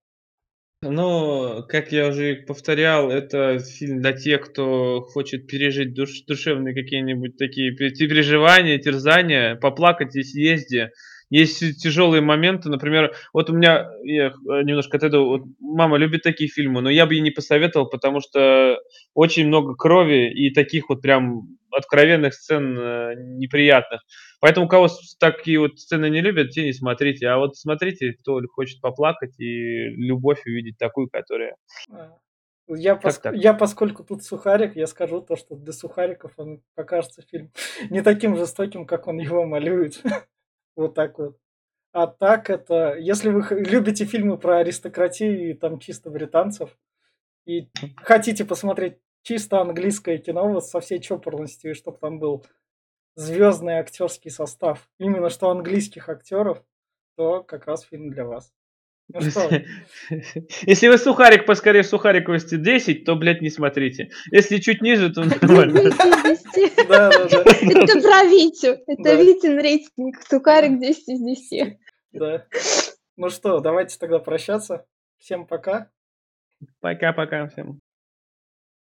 [0.82, 7.36] Ну, как я уже повторял, это фильм для тех, кто хочет пережить душ, душевные какие-нибудь
[7.38, 10.92] такие переживания, терзания, поплакать и съезде.
[11.30, 14.32] Есть тяжелые моменты, например, вот у меня, я э,
[14.64, 18.80] немножко отойду, вот мама любит такие фильмы, но я бы ей не посоветовал, потому что
[19.14, 24.02] очень много крови и таких вот прям откровенных сцен э, неприятных.
[24.40, 24.88] Поэтому, у кого
[25.20, 27.28] такие вот сцены не любят, те не смотрите.
[27.28, 31.56] А вот смотрите, кто хочет поплакать и любовь увидеть такую, которая...
[31.92, 32.18] А,
[32.70, 33.20] я, пос...
[33.34, 37.52] я поскольку тут сухарик, я скажу то, что для сухариков он покажется фильм
[37.90, 40.02] не таким жестоким, как он его малюет.
[40.76, 41.36] Вот так вот.
[41.92, 46.78] А так это, если вы любите фильмы про аристократию и там чисто британцев,
[47.46, 47.68] и
[47.98, 52.46] хотите посмотреть чисто английское кино вот со всей чопорностью, и чтобы там был
[53.20, 56.64] звездный актерский состав, именно что английских актеров,
[57.18, 58.54] то как раз фильм для вас.
[59.12, 59.50] Ну что,
[60.62, 64.12] Если вы сухарик поскорее сухариковости 10, то, блядь, не смотрите.
[64.32, 65.82] Если чуть ниже, то нормально.
[65.82, 66.88] 10 из 10.
[66.88, 68.78] да, да, да, Это про Витю.
[68.88, 69.16] Это.
[69.16, 70.16] Витин рейтинг.
[70.30, 71.78] Сухарик 10 из 10.
[72.14, 72.46] да.
[73.18, 74.86] Ну что, давайте тогда прощаться.
[75.18, 75.90] Всем пока.
[76.80, 77.79] Пока-пока всем.